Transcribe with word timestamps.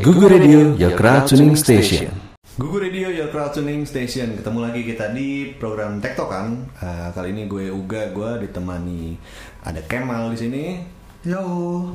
Google 0.00 0.32
Radio, 0.32 0.72
your 0.80 0.96
crowd 0.96 1.28
tuning 1.28 1.52
station. 1.52 2.08
Google 2.56 2.84
Radio 2.84 3.08
Your 3.08 3.32
Crowd 3.32 3.56
Tuning 3.56 3.88
Station. 3.88 4.36
Ketemu 4.36 4.60
lagi 4.60 4.84
kita 4.84 5.08
di 5.12 5.56
program 5.56 6.04
Tektokan. 6.04 6.68
Uh, 6.76 7.08
Kali 7.12 7.32
ini 7.32 7.48
gue 7.48 7.72
Uga, 7.72 8.12
gue 8.12 8.44
ditemani 8.44 9.16
Ada 9.64 9.80
Kemal 9.88 10.32
di 10.32 10.38
sini. 10.40 10.64
Yo. 11.24 11.44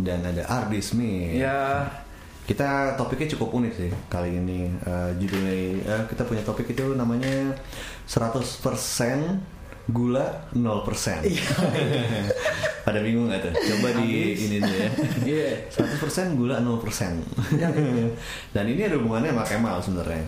Dan 0.02 0.26
ada 0.26 0.46
Ardi 0.50 0.82
Smith. 0.82 1.38
Ya, 1.38 1.86
Kita 2.50 2.98
topiknya 2.98 3.38
cukup 3.38 3.54
unik 3.54 3.74
sih 3.78 3.92
kali 4.10 4.34
ini. 4.42 4.66
Uh, 4.82 5.14
Judulnya, 5.22 5.58
uh, 5.90 6.04
kita 6.10 6.26
punya 6.26 6.42
topik 6.42 6.74
itu 6.74 6.94
namanya 6.98 7.54
100% 8.10 9.57
gula 9.88 10.26
0% 10.52 11.24
Pada 12.88 13.00
bingung 13.04 13.28
gak 13.28 13.40
tuh? 13.44 13.54
Coba 13.56 14.00
di 14.00 14.36
ini 14.36 14.60
dulu 14.60 14.76
ya 14.76 14.90
iya. 15.32 15.48
100% 15.72 16.36
gula 16.36 16.60
0% 16.60 16.64
Dan 18.56 18.64
ini 18.68 18.82
ada 18.84 18.96
hubungannya 18.96 19.32
sama 19.32 19.44
Kemal 19.44 19.78
sebenarnya 19.80 20.24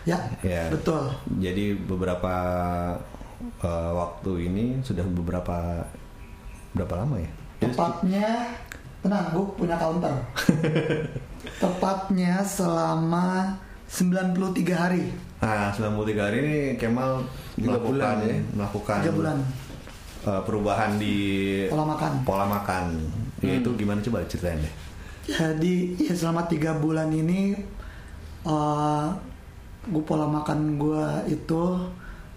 Ya, 0.00 0.16
Ya. 0.40 0.64
betul. 0.72 1.12
Jadi 1.44 1.76
beberapa 1.76 2.32
uh, 3.60 3.90
waktu 3.92 4.48
ini 4.48 4.80
sudah 4.80 5.04
beberapa 5.04 5.84
berapa 6.72 6.94
lama 6.96 7.20
ya? 7.20 7.28
Tepatnya, 7.60 8.48
tenang, 9.04 9.28
gue 9.36 9.44
punya 9.60 9.76
counter. 9.76 10.08
Tepatnya 11.60 12.40
selama 12.40 13.52
93 13.92 14.72
hari, 14.72 15.12
Nah, 15.40 15.72
93 15.72 16.20
hari 16.20 16.38
ini 16.44 16.56
Kemal 16.76 17.24
Tiga 17.56 17.72
melakukan 17.72 17.88
bulan 17.96 18.16
ya? 18.20 18.36
melakukan 18.52 18.98
3 19.08 19.16
bulan 19.16 19.36
uh, 20.28 20.40
perubahan 20.44 20.90
di 21.00 21.16
pola 21.72 21.84
makan. 21.88 22.12
pola 22.28 22.44
makan. 22.44 22.84
Ya, 23.40 23.56
itu 23.56 23.70
gimana 23.80 24.04
coba 24.04 24.20
ceritain 24.28 24.60
deh. 24.60 24.74
Jadi, 25.32 25.96
ya 25.96 26.12
selama 26.12 26.44
3 26.44 26.76
bulan 26.76 27.08
ini, 27.08 27.56
uh, 28.44 29.08
gue 29.88 30.04
pola 30.04 30.28
makan 30.28 30.76
gue 30.76 31.04
itu 31.32 31.62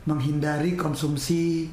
menghindari 0.08 0.80
konsumsi 0.80 1.68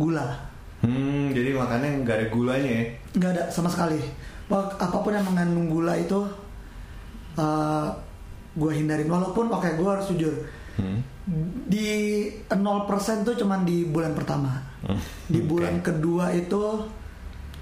gula. 0.00 0.32
Hmm, 0.80 1.32
jadi 1.32 1.56
makannya 1.56 2.04
nggak 2.04 2.16
ada 2.20 2.26
gulanya 2.28 2.70
ya? 2.80 2.84
nggak 3.16 3.30
ada 3.32 3.42
sama 3.48 3.72
sekali 3.72 3.96
Wah, 4.52 4.68
apa 4.76 5.00
pun 5.00 5.16
yang 5.16 5.24
mengandung 5.24 5.72
gula 5.72 5.96
itu 5.96 6.20
gue 8.54 8.70
hindarin 8.72 9.06
walaupun 9.06 9.50
oke 9.50 9.68
gue 9.74 9.88
harus 9.88 10.08
jujur 10.10 10.34
Hmm. 10.74 10.98
di 11.64 12.26
0% 12.50 12.58
tuh 13.22 13.38
cuman 13.38 13.62
di 13.62 13.86
bulan 13.86 14.10
pertama 14.10 14.58
Hmm, 14.82 14.98
di 15.24 15.38
bulan 15.40 15.78
kedua 15.80 16.34
itu 16.34 16.62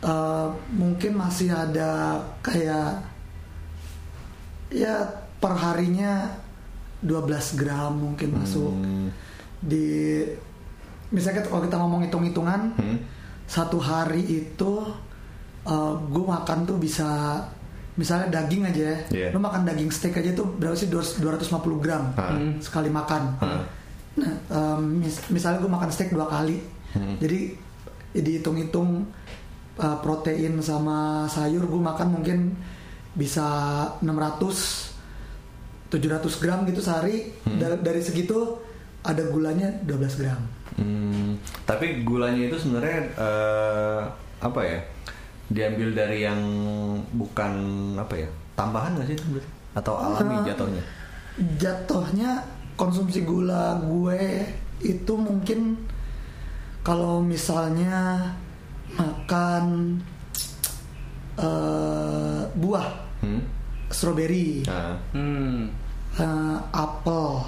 eh, 0.00 0.48
mungkin 0.72 1.12
masih 1.14 1.52
ada 1.52 2.16
kayak 2.40 3.04
ya 4.72 5.04
perharinya 5.36 6.32
12 7.04 7.52
gram 7.54 7.92
mungkin 7.92 8.32
masuk 8.32 8.72
Hmm. 8.72 9.12
di 9.60 10.24
misalnya 11.12 11.44
kalau 11.44 11.60
kita 11.60 11.77
ngomong 11.77 12.08
hitung-hitungan 12.08 12.72
Hmm. 12.74 12.96
satu 13.44 13.77
hari 13.77 14.24
itu 14.24 14.72
gue 16.08 16.24
makan 16.27 16.64
tuh 16.64 16.74
bisa 16.74 17.38
misalnya 17.92 18.32
daging 18.32 18.64
aja 18.64 18.82
ya 18.82 18.96
Iya. 19.10 19.28
lo 19.30 19.38
makan 19.38 19.62
daging 19.64 19.88
steak 19.88 20.16
aja 20.16 20.32
tuh 20.32 20.48
berapa 20.50 20.72
sih 20.72 20.88
200 20.88 21.20
250 21.20 21.76
gram 21.78 22.12
Ah. 22.14 22.32
sekali 22.58 22.88
makan 22.88 23.22
Ah. 23.38 23.62
nah 24.14 24.32
em, 24.48 24.98
mis- 24.98 25.28
misalnya 25.28 25.58
gue 25.58 25.68
makan 25.68 25.88
steak 25.88 26.10
dua 26.10 26.24
kali 26.26 26.56
Hmm. 26.92 27.16
jadi 27.16 27.56
dihitung-hitung 28.14 29.08
uh, 29.74 29.96
protein 29.98 30.60
sama 30.60 31.24
sayur 31.26 31.64
gue 31.64 31.80
makan 31.80 32.08
mungkin 32.12 32.52
bisa 33.12 33.44
600 33.98 34.92
700 35.88 36.00
gram 36.38 36.64
gitu 36.64 36.80
sehari 36.80 37.32
Hmm. 37.42 37.56
Da- 37.56 37.80
dari 37.82 38.00
segitu 38.00 38.56
ada 39.02 39.24
gulanya 39.27 39.68
12 39.82 40.16
gram 40.16 40.40
Hmm, 40.72 41.36
tapi 41.62 42.00
gulanya 42.00 42.48
itu 42.48 42.56
sebenarnya 42.56 43.12
eh, 43.12 44.00
apa 44.40 44.61
ya? 44.62 44.80
Diambil 45.48 45.89
dari 45.92 46.23
yang 46.23 46.41
bukan 47.11 47.53
apa 47.97 48.14
ya? 48.17 48.29
Tambahan 48.53 48.95
nggak 48.95 49.07
sih 49.07 49.17
itu 49.17 49.27
berarti? 49.30 49.51
Atau 49.73 49.95
alami 49.97 50.35
Eh, 50.36 50.45
jatuhnya? 50.47 50.83
jatuhnya 51.57 52.30
konsumsi 52.75 53.25
gula 53.25 53.80
gue 53.80 54.45
itu 54.79 55.13
mungkin 55.17 55.80
kalau 56.83 57.19
misalnya 57.19 58.20
makan 58.92 59.97
eh, 61.35 62.42
buah 62.53 62.89
Hmm? 63.23 63.41
strawberry 63.89 64.67
Nah, 64.67 64.98
Hmm. 65.14 65.70
eh, 66.13 66.59
apel 66.69 67.41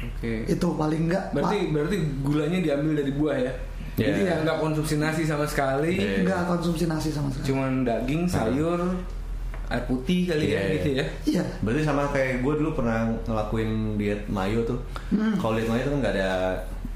Oke. 0.00 0.46
itu 0.46 0.66
paling 0.72 1.10
enggak 1.10 1.34
Berarti 1.34 1.58
berarti 1.68 1.96
gulanya 2.22 2.58
diambil 2.62 2.92
dari 2.96 3.12
buah 3.12 3.36
ya. 3.36 3.52
Iya. 3.92 4.06
Jadi 4.08 4.20
ya 4.22 4.34
nggak 4.40 4.58
konsumsi 4.58 4.94
nasi 4.96 5.22
sama 5.22 5.44
sekali. 5.44 5.92
Iya. 5.94 6.22
enggak 6.22 6.40
konsumsi 6.46 6.84
nasi 6.84 7.08
sama 7.08 7.28
sekali 7.28 7.46
Cuman 7.46 7.72
daging, 7.82 8.22
sayur, 8.24 8.80
air 9.68 9.84
putih 9.84 10.26
kali 10.26 10.44
Iya, 10.44 10.52
ya 10.52 10.60
iya. 10.60 10.72
gitu 10.74 10.88
ya. 10.92 11.06
iya 11.26 11.44
berarti 11.58 11.80
sama 11.82 12.02
kayak 12.08 12.40
gue 12.40 12.54
dulu 12.54 12.70
pernah 12.74 12.98
ngelakuin 13.22 13.70
diet 13.94 14.22
mayo 14.26 14.60
tuh. 14.62 14.80
Kalau 15.10 15.52
diet 15.54 15.66
mayo 15.66 15.80
itu 15.80 15.90
kan 15.90 16.00
nggak 16.00 16.14
ada 16.14 16.30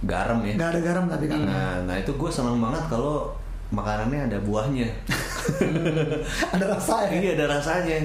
garam 0.03 0.39
ya. 0.41 0.55
nggak 0.55 0.71
ada 0.71 0.81
garam 0.83 1.05
tapi 1.07 1.25
kan 1.27 1.39
Nah, 1.43 1.75
nah 1.83 1.97
itu 1.97 2.11
gue 2.11 2.31
senang 2.31 2.57
banget 2.59 2.85
kalau 2.87 3.33
makanannya 3.69 4.29
ada 4.29 4.39
buahnya. 4.41 4.87
ada 6.51 6.65
rasa 6.71 7.07
ya 7.07 7.19
Iya 7.19 7.31
ada 7.35 7.47
rasanya. 7.51 7.97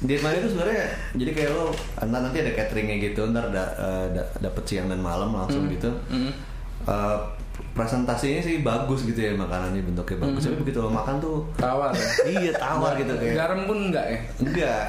Diet 0.00 0.20
mayo 0.20 0.36
itu 0.38 0.48
sebenarnya 0.50 0.84
jadi 1.12 1.30
kayak 1.30 1.50
lo 1.52 1.64
ntar 2.00 2.20
nanti 2.20 2.38
ada 2.40 2.52
cateringnya 2.52 2.96
gitu, 3.02 3.28
ntar 3.28 3.46
da, 3.48 3.64
eh, 3.74 4.06
da- 4.12 4.30
dapet 4.40 4.64
siang 4.64 4.86
dan 4.86 4.98
malam 4.98 5.30
langsung 5.30 5.68
gitu. 5.68 5.90
Hmm. 6.08 6.32
Eh, 6.82 7.18
presentasinya 7.70 8.40
sih 8.40 8.60
bagus 8.60 9.02
gitu 9.02 9.18
ya 9.18 9.32
makanannya 9.32 9.82
bentuknya 9.82 10.16
bagus. 10.20 10.42
Tapi 10.42 10.56
begitu 10.58 10.78
lo 10.78 10.90
makan 10.90 11.16
tuh 11.16 11.38
Tawar 11.54 11.90
ya. 11.90 12.06
iya 12.36 12.52
tawar 12.52 12.92
gitu 12.94 13.12
kayak. 13.12 13.34
Garam 13.34 13.60
pun 13.64 13.78
enggak 13.82 14.04
ya. 14.04 14.18
Enggak. 14.38 14.84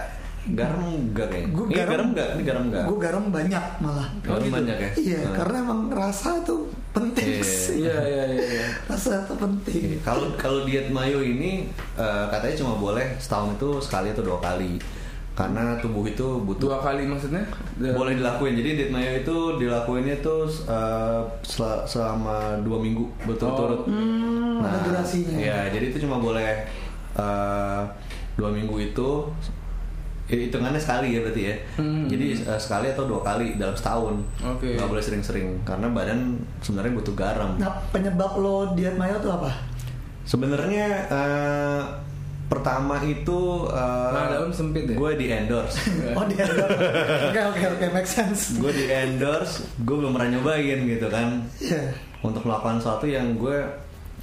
Garam 0.52 0.82
enggak 1.06 1.28
kayak. 1.30 1.46
Gue 1.48 1.66
Ini 1.66 1.76
garam 1.78 2.08
enggak, 2.08 2.28
ini 2.32 2.44
garam 2.44 2.64
enggak. 2.66 2.84
gue 2.84 2.98
garam 3.00 3.24
banyak 3.30 3.66
malah 3.78 4.08
Garam 4.20 4.48
banyak 4.50 4.78
ya. 4.80 4.90
iya 4.98 5.18
Nah. 5.22 5.34
karena 5.36 5.56
emang 5.62 5.82
rasa 5.88 6.32
tuh 6.42 6.62
penting 6.92 7.28
Iya. 7.30 7.44
sih 7.46 7.76
Iya 7.80 7.98
iya 8.02 8.24
iya. 8.28 8.44
iya. 8.52 8.66
rasa 8.84 9.22
tuh 9.24 9.38
penting 9.38 9.82
Iya, 9.88 9.98
Kalau 10.02 10.34
kalau 10.36 10.60
diet 10.64 10.90
mayo 10.90 11.22
ini 11.22 11.70
eh, 11.96 12.26
katanya 12.28 12.56
cuma 12.58 12.74
boleh 12.76 13.06
setahun 13.16 13.54
itu 13.54 13.70
sekali 13.80 14.10
atau 14.10 14.26
dua 14.26 14.40
kali. 14.40 14.82
Karena 15.32 15.80
tubuh 15.80 16.04
itu 16.04 16.44
butuh 16.44 16.76
Dua 16.76 16.80
kali 16.84 17.08
maksudnya? 17.08 17.40
Boleh 17.80 18.20
dilakuin. 18.20 18.52
Jadi 18.60 18.70
diet 18.76 18.92
mayo 18.92 19.16
itu 19.16 19.38
dilakuinnya 19.64 20.20
tuh 20.20 20.44
uh, 20.68 21.24
sel- 21.40 21.88
selama 21.88 22.60
dua 22.68 22.78
minggu 22.84 23.08
berturut-turut. 23.24 23.88
Hmm, 23.88 24.60
ada 24.60 24.84
durasinya. 24.84 25.40
ya 25.40 25.72
jadi 25.72 25.96
itu 25.96 26.04
cuma 26.04 26.20
boleh 26.20 26.68
uh, 27.16 27.82
dua 28.36 28.52
minggu 28.52 28.76
itu 28.92 29.10
ya, 30.28 30.36
hitungannya 30.36 30.78
sekali 30.78 31.16
ya 31.16 31.20
berarti 31.24 31.42
ya. 31.48 31.56
Hmm. 31.80 32.06
jadi 32.12 32.36
uh, 32.52 32.60
sekali 32.60 32.92
atau 32.92 33.08
dua 33.08 33.24
kali 33.24 33.56
dalam 33.56 33.74
setahun. 33.74 34.20
Oke. 34.44 34.76
nggak 34.76 34.90
boleh 34.92 35.02
sering-sering. 35.02 35.48
Karena 35.64 35.88
badan 35.96 36.36
sebenarnya 36.60 36.92
butuh 37.00 37.16
garam. 37.16 37.56
Nah 37.56 37.72
penyebab 37.96 38.36
lo 38.36 38.76
diet 38.76 39.00
mayo 39.00 39.16
tuh 39.24 39.32
apa? 39.32 39.50
Sebenarnya 40.28 41.08
uh, 41.08 41.82
pertama 42.52 43.00
itu 43.00 43.40
uh, 43.66 44.12
Nah, 44.12 44.28
daun 44.30 44.52
sempit 44.52 44.84
ya? 44.84 44.94
gue 44.94 45.12
di 45.16 45.28
endorse 45.28 45.80
oh 46.20 46.26
diet 46.26 46.52
oke 46.52 47.42
oke 47.48 47.64
oke 47.72 47.86
make 47.90 48.04
sense. 48.06 48.60
Gue 48.60 48.70
di 48.70 48.86
endorse 48.86 49.64
gue 49.80 49.96
belum 49.96 50.12
pernah 50.12 50.36
nyobain 50.36 50.80
gitu 50.84 51.08
kan. 51.08 51.48
Iya. 51.58 51.96
Untuk 52.20 52.44
melakukan 52.44 52.78
sesuatu 52.78 53.08
yang 53.08 53.34
gue 53.34 53.56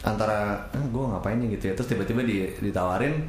antara 0.00 0.54
eh, 0.70 0.84
gue 0.84 1.04
ngapain 1.04 1.34
nih? 1.34 1.56
gitu 1.56 1.64
ya. 1.64 1.74
Terus 1.74 1.88
tiba-tiba 1.88 2.20
di- 2.20 2.52
ditawarin 2.60 3.24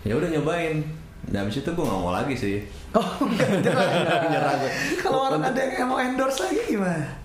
ya 0.00 0.14
udah 0.14 0.30
nyobain. 0.30 0.86
Nah 1.24 1.40
habis 1.40 1.58
itu 1.58 1.68
gue 1.68 1.82
nggak 1.82 2.00
mau 2.00 2.12
lagi 2.12 2.32
sih. 2.32 2.62
Oh 2.92 3.02
enggak 3.20 3.58
gue. 3.66 4.70
kalau 5.02 5.26
orang 5.26 5.42
ada 5.44 5.60
yang 5.60 5.90
mau 5.90 5.98
endorse 5.98 6.40
lagi 6.40 6.62
gimana 6.70 7.23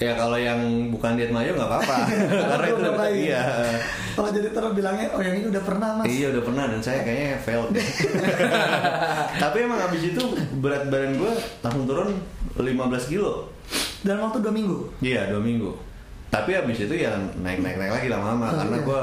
ya 0.00 0.12
kalau 0.18 0.36
yang 0.36 0.60
bukan 0.92 1.16
diet 1.16 1.32
mayo 1.32 1.56
nggak 1.56 1.68
apa-apa. 1.68 1.98
Karena 2.52 2.66
itu 2.68 2.80
nyobain. 2.82 3.14
iya. 3.16 3.42
Oh 4.18 4.28
jadi 4.28 4.48
terus 4.52 4.72
bilangnya 4.76 5.08
oh 5.16 5.20
yang 5.24 5.34
ini 5.38 5.46
udah 5.48 5.62
pernah 5.64 5.88
mas. 5.96 6.04
Iya 6.08 6.26
udah 6.36 6.42
pernah 6.44 6.64
dan 6.68 6.80
saya 6.84 7.00
kayaknya 7.06 7.40
failed 7.40 7.70
tapi 9.42 9.56
emang 9.64 9.80
abis 9.88 10.12
itu 10.12 10.22
berat 10.60 10.92
badan 10.92 11.16
gue 11.16 11.32
langsung 11.64 11.84
turun 11.88 12.10
15 12.58 13.12
kilo. 13.12 13.48
Dalam 14.02 14.28
waktu 14.28 14.42
dua 14.42 14.52
minggu? 14.52 14.78
Iya 15.00 15.30
dua 15.32 15.40
minggu 15.40 15.91
tapi 16.32 16.56
abis 16.56 16.78
itu 16.82 16.94
ya 16.96 17.12
naik 17.36 17.60
naik 17.60 17.76
naik 17.76 17.92
lagi 17.92 18.08
lama-lama 18.08 18.48
Oh, 18.48 18.56
karena 18.56 18.72
iya. 18.74 18.86
gue 18.88 19.02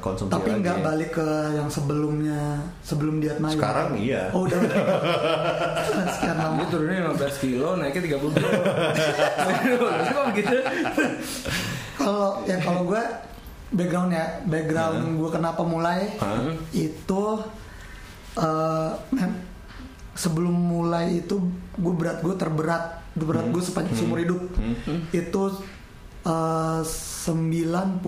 konsumsi 0.00 0.32
tapi 0.32 0.48
lagi. 0.48 0.60
nggak 0.60 0.78
balik 0.80 1.10
ke 1.12 1.28
yang 1.52 1.68
sebelumnya 1.68 2.40
sebelum 2.80 3.20
diet 3.20 3.36
mayo 3.36 3.52
sekarang 3.54 3.92
iya. 3.94 4.32
Oh 4.32 4.42
udah 4.42 4.58
udah. 4.58 4.76
Sekian 6.10 6.34
lama 6.34 6.56
Dia 6.56 6.66
turunnya 6.66 7.00
15 7.12 7.44
kilo, 7.44 7.68
naiknya 7.76 8.02
30 8.10 8.32
kilo. 8.32 8.50
Kok 10.08 10.24
begitu? 10.32 10.56
kalau 11.94 12.28
ya 12.42 12.56
kalau 12.58 12.82
gue 12.86 13.02
background 13.70 14.10
ya 14.10 14.26
background 14.42 14.98
gue 15.14 15.30
kenapa 15.30 15.62
mulai 15.62 16.16
Hah? 16.16 16.48
itu 16.70 17.22
eh, 18.36 18.90
mem- 19.10 19.42
sebelum 20.14 20.54
mulai 20.54 21.20
itu 21.20 21.36
gue 21.74 21.92
berat 21.92 22.18
gue 22.18 22.34
terberat. 22.34 23.04
Berat 23.12 23.46
gue 23.46 23.60
sepanjang 23.60 23.94
seumur 23.94 24.18
hidup. 24.18 24.42
Itu 25.10 25.60
eh, 26.24 26.80
97 26.82 28.00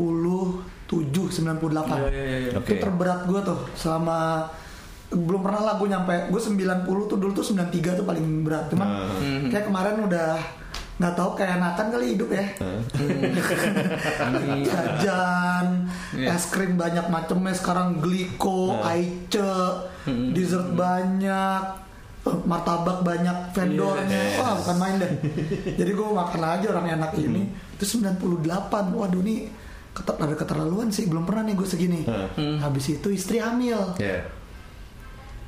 98 0.86 0.86
Iya, 0.86 2.08
iya, 2.08 2.36
iya. 2.40 2.50
itu 2.54 2.72
terberat 2.76 3.24
gue 3.24 3.40
tuh 3.42 3.58
selama 3.74 4.44
belum 5.08 5.40
pernah 5.40 5.60
lah 5.62 5.72
gue 5.76 5.86
nyampe. 5.86 6.12
Gue 6.28 6.38
90 6.38 7.06
tuh 7.06 7.16
dulu 7.16 7.30
tuh 7.32 7.44
93 7.44 7.94
tuh 7.94 8.04
paling 8.04 8.42
berat. 8.42 8.66
Cuman 8.68 8.86
Hmm. 9.12 9.48
kayak 9.48 9.64
kemarin 9.64 10.02
udah 10.02 10.34
nggak 10.96 11.12
tahu 11.12 11.28
kayak 11.34 11.50
enakan 11.56 11.86
kali 11.90 12.04
hidup 12.12 12.28
ya. 12.30 12.44
Jajan 14.66 15.66
Iya. 16.12 16.32
es 16.32 16.44
krim 16.48 16.74
banyak 16.74 17.06
macamnya 17.06 17.52
sekarang 17.52 17.98
gliko 17.98 18.76
aice 18.80 19.84
Hmm. 20.02 20.30
dessert 20.30 20.70
banyak 20.72 21.60
eh, 22.22 22.36
martabak 22.44 23.00
banyak 23.02 23.34
vendornya 23.50 24.06
Yes. 24.06 24.36
wah 24.38 24.52
bukan 24.56 24.76
main 24.76 24.94
deh. 24.96 25.10
Jadi 25.72 25.90
gue 25.92 26.06
makan 26.08 26.40
aja 26.42 26.64
orang 26.70 26.86
enak 26.92 27.10
ini 27.16 27.42
itu 27.76 27.84
98 28.00 28.24
waduh 28.90 29.20
nih 29.20 29.52
keter- 29.92 30.16
ada 30.18 30.34
keterlaluan 30.34 30.88
sih 30.88 31.04
belum 31.04 31.22
pernah 31.22 31.42
nih 31.42 31.54
gue 31.54 31.64
segini 31.64 32.00
Hmm. 32.04 32.56
habis 32.58 32.90
itu 32.90 33.08
istri 33.08 33.36
hamil 33.36 33.76
Ya. 33.96 34.24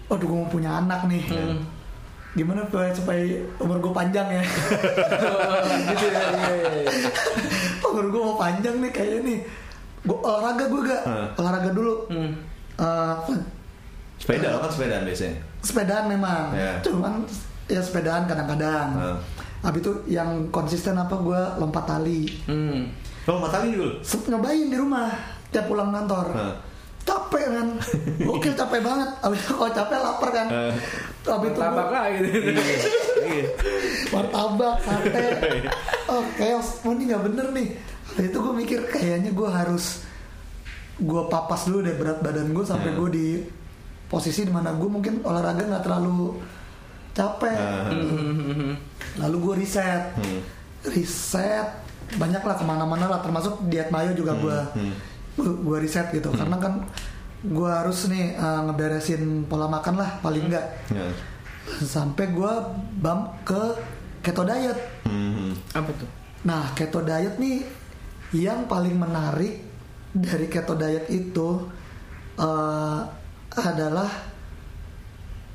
waduh 0.06 0.24
gue 0.24 0.38
mau 0.38 0.46
punya 0.46 0.76
anak 0.76 1.04
nih 1.04 1.24
gimana 2.30 2.62
supaya, 2.62 2.92
supaya 2.92 3.24
umur 3.58 3.78
gue 3.78 3.90
panjang 3.90 4.28
ya 4.30 4.42
gitu 5.86 6.06
ya. 6.14 6.20
iya, 6.30 6.54
iya. 6.84 7.10
umur 7.88 8.04
gue 8.06 8.20
mau 8.22 8.36
panjang 8.36 8.76
nih 8.78 8.90
kayaknya 8.90 9.20
nih 9.24 9.38
gue 10.00 10.18
olahraga 10.18 10.64
gue 10.64 10.80
gak 10.82 11.02
Hmm. 11.02 11.26
olahraga 11.34 11.70
dulu 11.70 11.94
Hmm. 12.08 12.32
Eh, 12.78 13.14
Sepeda 14.18 14.50
lo 14.50 14.58
kan 14.58 14.68
sepedaan 14.68 15.02
biasanya. 15.02 15.34
sepedaan 15.60 16.04
memang 16.06 16.50
Ya. 16.52 16.78
cuman 16.80 17.22
ya 17.66 17.80
sepedaan 17.80 18.24
kadang-kadang 18.24 18.88
Hmm. 18.92 19.18
Habis 19.60 19.80
itu 19.80 19.92
yang 20.08 20.30
konsisten 20.48 20.94
apa 20.94 21.14
gue 21.16 21.40
lompat 21.56 21.84
tali 21.84 22.30
Hmm. 22.44 22.88
Lo 23.24 23.38
empat 23.38 23.50
kali 23.54 23.66
dulu. 23.72 23.90
Sep- 24.00 24.26
nyobain 24.26 24.64
di 24.64 24.74
rumah 24.74 25.10
tiap 25.48 25.66
pulang 25.66 25.88
kantor 25.88 26.26
Hmm. 26.30 26.54
capek 27.00 27.44
kan 27.48 27.68
gokil 28.20 28.52
capek 28.52 28.80
banget 28.80 29.08
abis 29.18 29.40
itu 29.40 29.52
kalau 29.54 29.72
capek 29.72 29.98
lapar 29.98 30.28
kan 30.30 30.46
Hmm. 30.46 30.72
abis 31.30 31.48
itu 31.48 31.58
Martabak 31.58 31.72
gua- 31.82 31.94
lah 31.94 32.04
gitu. 32.10 32.28
Iya. 33.18 33.44
martabak 34.08 34.76
sate 34.78 35.26
oh 36.10 36.22
chaos 36.34 36.68
oh 36.80 36.92
ini 36.92 37.02
nggak 37.06 37.24
bener 37.24 37.46
nih 37.50 37.68
Habis 38.08 38.24
itu 38.24 38.38
gue 38.38 38.54
mikir 38.54 38.80
kayaknya 38.88 39.30
gue 39.30 39.48
harus 39.48 40.04
gue 40.98 41.22
papas 41.26 41.64
dulu 41.64 41.80
deh 41.80 41.94
berat 41.94 42.18
badan 42.18 42.50
gue 42.50 42.64
sampai 42.64 42.90
Hmm. 42.90 42.98
gue 42.98 43.08
di 43.10 43.26
posisi 44.06 44.42
di 44.42 44.50
mana 44.50 44.72
gue 44.72 44.86
mungkin 44.86 45.20
olahraga 45.22 45.62
nggak 45.62 45.82
terlalu 45.82 46.40
capek 47.18 47.58
Hmm. 47.90 48.78
lalu 49.18 49.36
gue 49.40 49.54
riset 49.58 50.14
Hmm. 50.14 50.40
riset 50.86 51.66
banyak 52.14 52.40
lah 52.40 52.54
ke 52.54 52.62
mana-mana 52.62 53.04
lah 53.06 53.18
termasuk 53.18 53.66
diet 53.66 53.90
mayo 53.90 54.14
juga 54.14 54.32
gue 54.34 54.58
hmm. 54.78 54.94
gue 55.60 55.78
riset 55.78 56.08
gitu 56.10 56.30
karena 56.30 56.56
kan 56.56 56.86
gue 57.40 57.70
harus 57.70 58.06
nih 58.06 58.32
eh, 58.32 58.60
ngeberesin 58.64 59.22
pola 59.44 59.66
makan 59.66 59.94
lah 59.96 60.10
paling 60.18 60.46
enggak 60.46 60.66
Ya. 60.88 61.10
sampai 61.80 62.30
gue 62.30 62.52
bump 62.96 63.42
ke 63.42 63.62
keto 64.20 64.42
diet 64.42 64.78
Hmm. 65.02 65.52
Apa 65.72 65.90
tuh? 65.90 66.08
nah 66.40 66.70
keto 66.72 67.02
diet 67.02 67.34
nih 67.36 67.66
yang 68.30 68.64
paling 68.64 68.94
menarik 68.94 69.64
dari 70.10 70.46
keto 70.46 70.74
diet 70.74 71.06
itu 71.08 71.66
eh, 72.36 73.00
adalah 73.58 74.06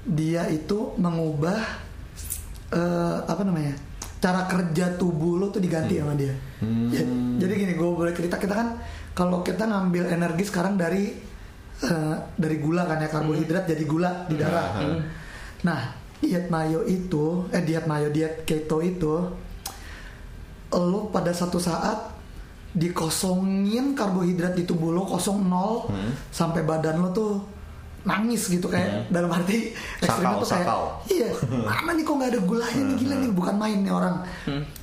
dia 0.04 0.48
itu 0.48 0.96
mengubah 0.96 1.60
eh, 2.70 3.18
apa 3.24 3.42
namanya 3.42 3.76
cara 4.18 4.46
kerja 4.46 4.96
tubuh 4.96 5.36
lo 5.36 5.48
tuh 5.48 5.60
diganti 5.60 6.00
sama 6.00 6.16
dia. 6.16 6.32
Ja- 6.90 7.08
jadi 7.38 7.54
gini 7.58 7.74
gue 7.74 7.90
boleh 7.90 8.12
cerita 8.12 8.36
kita 8.36 8.52
kan 8.52 8.80
kalau 9.12 9.40
kita 9.42 9.64
ngambil 9.64 10.08
energi 10.08 10.44
sekarang 10.44 10.76
dari 10.76 11.12
eh, 11.82 12.16
dari 12.34 12.58
gula 12.58 12.84
kan 12.84 12.98
ya 12.98 13.10
karbohidrat 13.10 13.64
jadi 13.66 13.84
gula 13.84 14.26
di 14.26 14.36
darah. 14.36 14.68
Hmm. 14.78 15.00
nah 15.62 15.82
diet 16.18 16.48
mayo 16.48 16.84
itu 16.84 17.48
eh 17.50 17.60
diet 17.60 17.84
mayo 17.84 18.08
diet 18.08 18.44
keto 18.44 18.80
itu 18.80 19.14
lo 20.74 21.00
pada 21.08 21.30
satu 21.30 21.58
saat 21.58 22.16
dikosongin 22.74 23.94
karbohidrat 23.94 24.54
di 24.54 24.64
tubuh 24.64 24.90
lo 24.90 25.06
kosong 25.06 25.44
nol 25.44 25.86
Hmm. 25.86 26.12
sampai 26.30 26.62
badan 26.62 27.00
lo 27.00 27.10
tuh 27.12 27.34
nangis 28.04 28.48
gitu 28.48 28.68
kayak 28.68 29.08
dalam 29.08 29.30
arti 29.30 29.72
ekstrimnya 29.98 30.36
tuh 30.38 30.46
kayak 30.46 30.66
sakau. 30.66 30.82
iya 31.08 31.30
mana 31.62 31.92
nih 31.92 32.04
kok 32.04 32.14
nggak 32.14 32.30
ada 32.30 32.42
gulanya 32.42 32.82
nih 32.84 32.96
gila 32.98 33.16
nih 33.18 33.32
bukan 33.32 33.56
main 33.56 33.80
nih 33.80 33.92
orang 33.92 34.16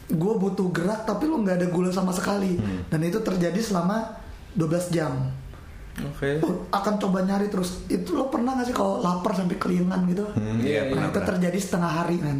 gue 0.06 0.34
butuh 0.34 0.66
gerak 0.70 1.04
tapi 1.04 1.24
lo 1.24 1.36
nggak 1.38 1.56
ada 1.56 1.66
gula 1.68 1.90
sama 1.90 2.10
sekali 2.10 2.56
dan 2.86 3.00
itu 3.00 3.18
terjadi 3.18 3.58
selama 3.58 4.16
12 4.52 4.66
jam 4.90 5.12
Oke. 6.00 6.40
Lo 6.40 6.64
akan 6.70 6.96
coba 6.96 7.20
nyari 7.20 7.46
terus 7.46 7.84
itu 7.86 8.14
lo 8.14 8.26
pernah 8.26 8.56
gak 8.56 8.64
sih 8.64 8.72
kalau 8.72 8.98
lapar 8.98 9.34
sampai 9.34 9.54
keringan 9.54 10.00
gitu 10.06 10.24
Hmm, 10.30 10.56
Iya, 10.56 10.64
Iya, 10.64 10.80
Nah, 10.80 10.88
pernah, 10.88 11.04
itu 11.04 11.12
pernah. 11.12 11.28
terjadi 11.28 11.58
setengah 11.60 11.92
hari 11.92 12.16
kan. 12.16 12.38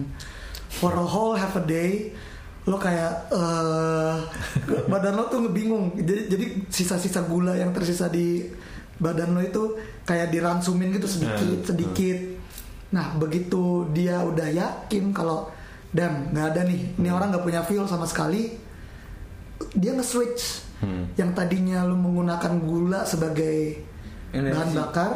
For 0.71 0.93
a 0.95 1.05
whole 1.05 1.35
half 1.35 1.53
a 1.55 1.63
day, 1.63 2.15
lo 2.63 2.79
kayak 2.79 3.29
eh 3.29 4.17
badan 4.91 5.13
lo 5.13 5.29
tuh 5.29 5.45
ngebingung. 5.45 5.93
Jadi 5.95 6.23
jadi 6.31 6.45
sisa-sisa 6.69 7.21
gula 7.23 7.53
yang 7.53 7.69
tersisa 7.71 8.09
di 8.09 8.49
badan 9.01 9.33
lo 9.33 9.41
itu 9.41 9.63
kayak 10.05 10.29
diransumin 10.29 10.93
gitu 10.93 11.09
sedikit 11.09 11.41
Hmm. 11.59 11.67
sedikit. 11.67 12.19
Nah 12.91 13.17
begitu 13.17 13.63
dia 13.91 14.21
udah 14.21 14.47
yakin 14.47 15.11
kalau 15.11 15.49
damn 15.89 16.31
nggak 16.31 16.47
ada 16.51 16.61
nih, 16.65 16.95
ini 16.95 17.09
orang 17.09 17.31
nggak 17.31 17.43
punya 17.43 17.63
feel 17.63 17.83
sama 17.85 18.05
sekali, 18.05 18.55
dia 19.73 19.93
nge-switch. 19.93 20.43
Hmm. 20.81 21.05
Yang 21.13 21.31
tadinya 21.35 21.83
lo 21.83 21.93
menggunakan 21.95 22.53
gula 22.59 23.03
sebagai 23.03 23.85
Energi. 24.31 24.55
bahan 24.55 24.71
bakar, 24.73 25.11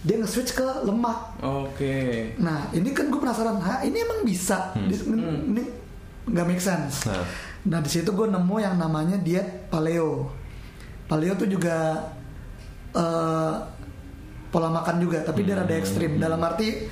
dia 0.00 0.16
nge-switch 0.16 0.52
ke 0.52 0.64
lemak. 0.82 1.36
Oke. 1.38 2.32
Nah 2.38 2.70
ini 2.70 2.90
kan 2.90 3.06
gue 3.06 3.18
penasaran, 3.18 3.58
ha 3.58 3.82
ini 3.82 3.96
emang 3.98 4.22
bisa? 4.22 4.72
Di- 4.78 5.04
Ini 5.04 5.62
nggak 6.26 6.44
make 6.44 6.60
sense. 6.60 7.06
Nah. 7.06 7.22
Nah 7.66 7.78
di 7.78 7.90
situ 7.90 8.08
gue 8.08 8.26
nemu 8.26 8.56
yang 8.56 8.74
namanya 8.74 9.14
diet 9.16 9.68
paleo. 9.68 10.30
Paleo 11.06 11.34
tuh 11.34 11.46
juga 11.46 11.98
eh, 12.92 13.54
pola 14.46 14.68
makan 14.70 14.96
juga, 14.98 15.20
tapi 15.20 15.42
dia 15.42 15.56
rada 15.56 15.72
ekstrim. 15.72 16.16
Dalam 16.16 16.38
arti 16.38 16.86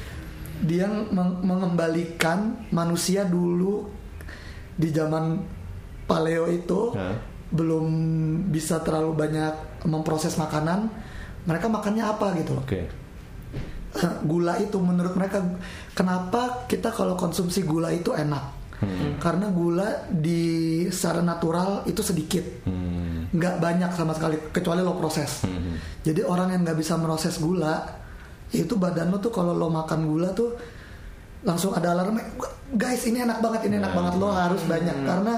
dia 0.61 0.87
meng- 0.87 1.41
mengembalikan 1.41 2.69
manusia 2.71 3.23
dulu 3.23 3.91
di 4.73 4.89
zaman 4.89 5.39
paleo 6.05 6.47
itu 6.47 6.93
Nah. 6.93 7.15
belum 7.49 7.87
bisa 8.49 8.81
terlalu 8.81 9.15
banyak 9.15 9.55
memproses 9.85 10.35
makanan. 10.35 10.91
Mereka 11.45 11.69
makannya 11.69 12.03
apa 12.03 12.27
gitu? 12.37 12.57
Oke. 12.57 13.05
gula 14.25 14.59
itu 14.59 14.75
menurut 14.77 15.15
mereka 15.15 15.39
kenapa 15.93 16.67
kita 16.67 16.91
kalau 16.91 17.15
konsumsi 17.15 17.63
gula 17.63 17.89
itu 17.89 18.11
enak 18.11 18.43
karena 19.17 19.47
gula 19.49 19.87
di 20.11 20.43
secara 20.91 21.23
natural 21.23 21.87
itu 21.87 22.03
sedikit 22.03 22.43
Hmm. 22.67 23.04
Nggak 23.35 23.55
banyak 23.59 23.91
sama 23.91 24.15
sekali 24.15 24.39
kecuali 24.49 24.81
lo 24.81 24.95
proses 24.95 25.43
Hmm. 25.43 25.75
jadi 26.01 26.23
orang 26.23 26.49
yang 26.51 26.63
nggak 26.63 26.79
bisa 26.79 26.95
meroses 26.95 27.37
gula 27.37 27.83
itu 28.49 28.75
badan 28.75 29.11
lo 29.11 29.19
tuh 29.19 29.29
kalau 29.29 29.51
lo 29.51 29.67
makan 29.69 30.07
gula 30.07 30.31
tuh 30.31 30.55
langsung 31.43 31.71
ada 31.71 31.93
alarm 31.93 32.17
guys 32.73 33.05
ini 33.05 33.21
enak 33.21 33.39
banget 33.39 33.69
ini 33.69 33.77
enak 33.77 33.91
Ya. 33.91 33.97
banget 33.97 34.15
lo 34.17 34.29
harus 34.31 34.63
banyak 34.65 34.97
karena 35.03 35.35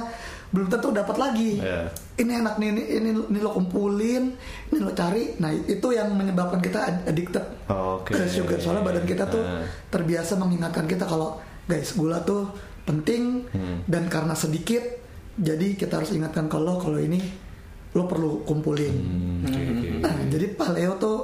belum 0.47 0.69
tentu 0.69 0.89
dapat 0.91 1.17
lagi 1.17 1.59
Ya. 1.59 1.91
ini 2.17 2.33
enak 2.37 2.55
nih 2.57 2.69
ini, 2.71 2.83
ini 2.95 3.11
ini 3.19 3.39
lo 3.41 3.51
kumpulin 3.51 4.37
ini 4.67 4.79
lo 4.79 4.93
cari 4.93 5.35
nah 5.37 5.51
itu 5.51 5.89
yang 5.91 6.13
menyebabkan 6.13 6.61
kita 6.61 6.79
ad- 6.79 7.05
addicted 7.07 7.43
Oke. 7.67 8.13
ke 8.13 8.23
sugar 8.27 8.61
soalnya 8.61 8.85
badan 8.85 9.03
kita 9.05 9.25
tuh 9.27 9.41
Ah. 9.41 9.65
terbiasa 9.89 10.37
mengingatkan 10.37 10.85
kita 10.85 11.03
kalau 11.03 11.41
guys 11.65 11.91
gula 11.93 12.21
tuh 12.21 12.53
penting 12.85 13.49
Hmm. 13.49 13.83
dan 13.85 14.07
karena 14.07 14.33
sedikit 14.33 14.85
jadi 15.35 15.75
kita 15.75 15.99
harus 15.99 16.13
ingatkan 16.13 16.47
kalau 16.47 16.77
kalau 16.77 16.97
ini 16.97 17.19
lo 17.97 18.05
perlu 18.05 18.45
kumpulin 18.45 18.95
Hmm, 18.97 19.49
oke, 19.49 19.61
oke. 19.73 19.89
Nah, 20.05 20.17
jadi 20.29 20.47
paleo 20.53 20.93
tuh 21.01 21.19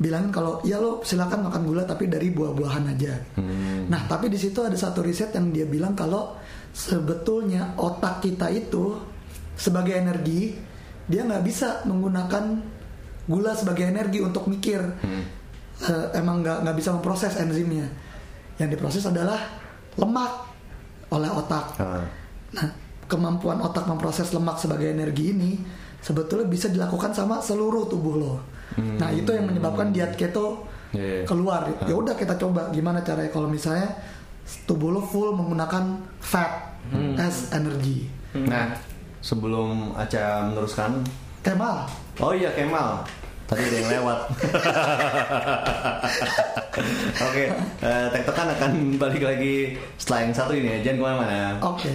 bilangin 0.00 0.32
kalau 0.32 0.58
ya 0.64 0.80
lo 0.80 1.04
silakan 1.04 1.46
makan 1.46 1.62
gula 1.62 1.82
tapi 1.84 2.10
dari 2.10 2.32
buah-buahan 2.34 2.84
aja. 2.90 3.14
Hmm. 3.38 3.86
Nah, 3.86 4.08
tapi 4.10 4.26
di 4.32 4.38
situ 4.40 4.58
ada 4.64 4.74
satu 4.74 5.04
riset 5.04 5.30
yang 5.36 5.54
dia 5.54 5.68
bilang 5.68 5.94
kalau 5.94 6.34
sebetulnya 6.74 7.76
otak 7.78 8.24
kita 8.24 8.50
itu 8.50 8.96
sebagai 9.54 9.92
energi 9.92 10.56
dia 11.04 11.26
nggak 11.26 11.44
bisa 11.44 11.84
menggunakan 11.84 12.58
gula 13.28 13.52
sebagai 13.54 13.86
energi 13.86 14.18
untuk 14.24 14.48
mikir. 14.50 14.80
Eh, 15.80 16.06
emang 16.16 16.40
nggak 16.40 16.64
nggak 16.64 16.76
bisa 16.76 16.90
memproses 16.96 17.36
enzimnya. 17.36 17.86
Yang 18.56 18.76
diproses 18.76 19.04
adalah 19.04 19.40
lemak 20.00 20.32
oleh 21.12 21.30
otak. 21.30 21.76
Ah. 21.76 22.04
Nah, 22.56 22.68
kemampuan 23.10 23.58
otak 23.58 23.84
memproses 23.90 24.30
lemak 24.30 24.56
sebagai 24.62 24.86
energi 24.86 25.34
ini 25.34 25.52
sebetulnya 26.00 26.44
bisa 26.44 26.66
dilakukan 26.66 27.10
sama 27.10 27.38
seluruh 27.38 27.86
tubuh 27.86 28.14
lo. 28.16 28.34
Nah, 28.76 29.10
itu 29.10 29.28
yang 29.28 29.46
menyebabkan 29.46 29.90
diet 29.90 30.14
keto 30.14 30.62
Iya, 30.90 31.12
iya. 31.12 31.22
keluar. 31.22 31.64
Ya 31.84 31.92
udah 31.92 32.12
kita 32.12 32.34
coba 32.34 32.66
gimana 32.70 32.98
caranya. 33.00 33.28
Kalau 33.28 33.46
misalnya 33.46 33.86
tubuh 34.64 34.90
lo 34.90 35.00
full 35.00 35.32
menggunakan 35.32 35.96
fat 36.18 36.68
Hmm. 36.82 37.12
as 37.14 37.52
energy. 37.52 38.08
Nah, 38.32 38.72
sebelum 39.20 39.92
Aca 39.94 40.44
meneruskan, 40.44 41.00
Kemal. 41.40 41.84
Oh 42.18 42.32
iya 42.32 42.48
Kemal, 42.50 43.04
tadi 43.44 43.60
ada 43.62 43.76
yang 43.76 43.88
lewat. 44.00 44.18
Oke, 47.22 47.44
eh, 47.80 48.04
tektokan 48.10 48.46
akan 48.50 48.70
balik 48.96 49.22
lagi 49.22 49.76
setelah 49.94 50.18
yang 50.24 50.32
satu 50.32 50.52
ini. 50.52 50.68
Ya, 50.72 50.76
jangan 50.82 50.96
ke 50.96 51.02
mana-mana. 51.04 51.38
oke 51.60 51.90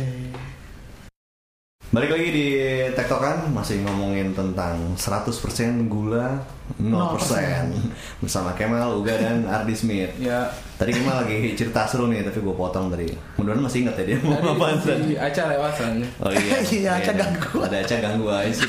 Balik 1.96 2.12
lagi 2.12 2.28
di 2.28 2.48
tektokan, 2.92 3.56
masih 3.56 3.80
ngomongin 3.88 4.36
tentang 4.36 4.76
100% 5.00 5.88
gula, 5.88 6.44
0%. 6.76 6.92
0%. 6.92 7.72
Bersama 8.20 8.52
Kemal, 8.52 9.00
Uga, 9.00 9.16
dan 9.16 9.48
Ardi 9.48 9.72
Smith. 9.72 10.12
Ya. 10.20 10.44
Tadi 10.76 10.92
Kemal 10.92 11.24
lagi 11.24 11.56
cerita 11.56 11.88
seru 11.88 12.12
nih, 12.12 12.20
tapi 12.28 12.44
gue 12.44 12.52
potong 12.52 12.92
tadi. 12.92 13.08
Mudah-mudahan 13.40 13.64
masih 13.64 13.88
ingat 13.88 13.96
ya 14.04 14.12
dia 14.12 14.18
mau 14.28 14.36
apaan 14.36 14.76
Tadi 14.84 15.16
Aca 15.16 15.42
lewat 15.56 15.72
soalnya. 15.80 16.08
Oh 16.20 16.32
iya, 16.36 16.56
Iya, 16.84 16.92
Aca 17.00 17.12
ganggu. 17.16 17.56
Ada 17.64 17.78
Aca 17.88 17.96
ganggu 18.04 18.28
aja 18.28 18.52
sih. 18.52 18.68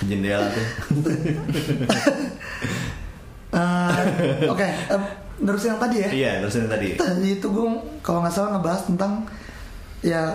Ke 0.00 0.04
jendela 0.08 0.48
tuh. 0.48 0.66
Eh, 3.54 4.50
oke 4.50 4.66
em, 4.66 5.02
nerusin 5.46 5.70
yang 5.70 5.78
tadi 5.78 6.02
ya 6.02 6.10
iya, 6.10 6.30
terusin 6.42 6.66
tadi. 6.66 6.98
tadi 6.98 7.38
itu 7.38 7.46
gue 7.46 7.62
kalau 8.02 8.18
nggak 8.18 8.34
salah 8.34 8.58
ngebahas 8.58 8.82
tentang 8.82 9.22
ya 10.02 10.34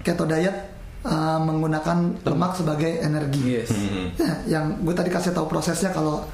keto 0.00 0.24
diet 0.24 0.73
uh, 1.04 1.38
menggunakan 1.40 2.24
lemak 2.24 2.52
sebagai 2.58 2.92
energi. 3.04 3.42
Yes. 3.44 3.70
Hmm. 3.70 4.10
Ya, 4.16 4.58
yang 4.58 4.80
gue 4.82 4.94
tadi 4.96 5.12
kasih 5.12 5.36
tahu 5.36 5.46
prosesnya 5.46 5.92
kalau 5.92 6.24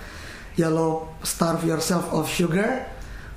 ya 0.54 0.70
lo 0.70 1.18
starve 1.20 1.66
yourself 1.66 2.10
of 2.14 2.26
sugar, 2.30 2.86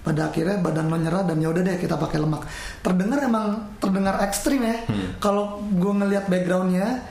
pada 0.04 0.30
akhirnya 0.30 0.60
badan 0.62 0.88
lo 0.88 0.98
nyerah 1.00 1.24
dan 1.26 1.42
ya 1.42 1.50
udah 1.50 1.62
deh 1.66 1.78
kita 1.82 1.98
pakai 1.98 2.22
lemak. 2.22 2.46
Terdengar 2.86 3.20
emang 3.26 3.78
terdengar 3.82 4.22
ekstrim 4.24 4.62
ya. 4.62 4.78
Hmm. 4.86 5.18
Kalau 5.18 5.60
gue 5.66 5.94
ngelihat 5.94 6.30
backgroundnya 6.30 7.04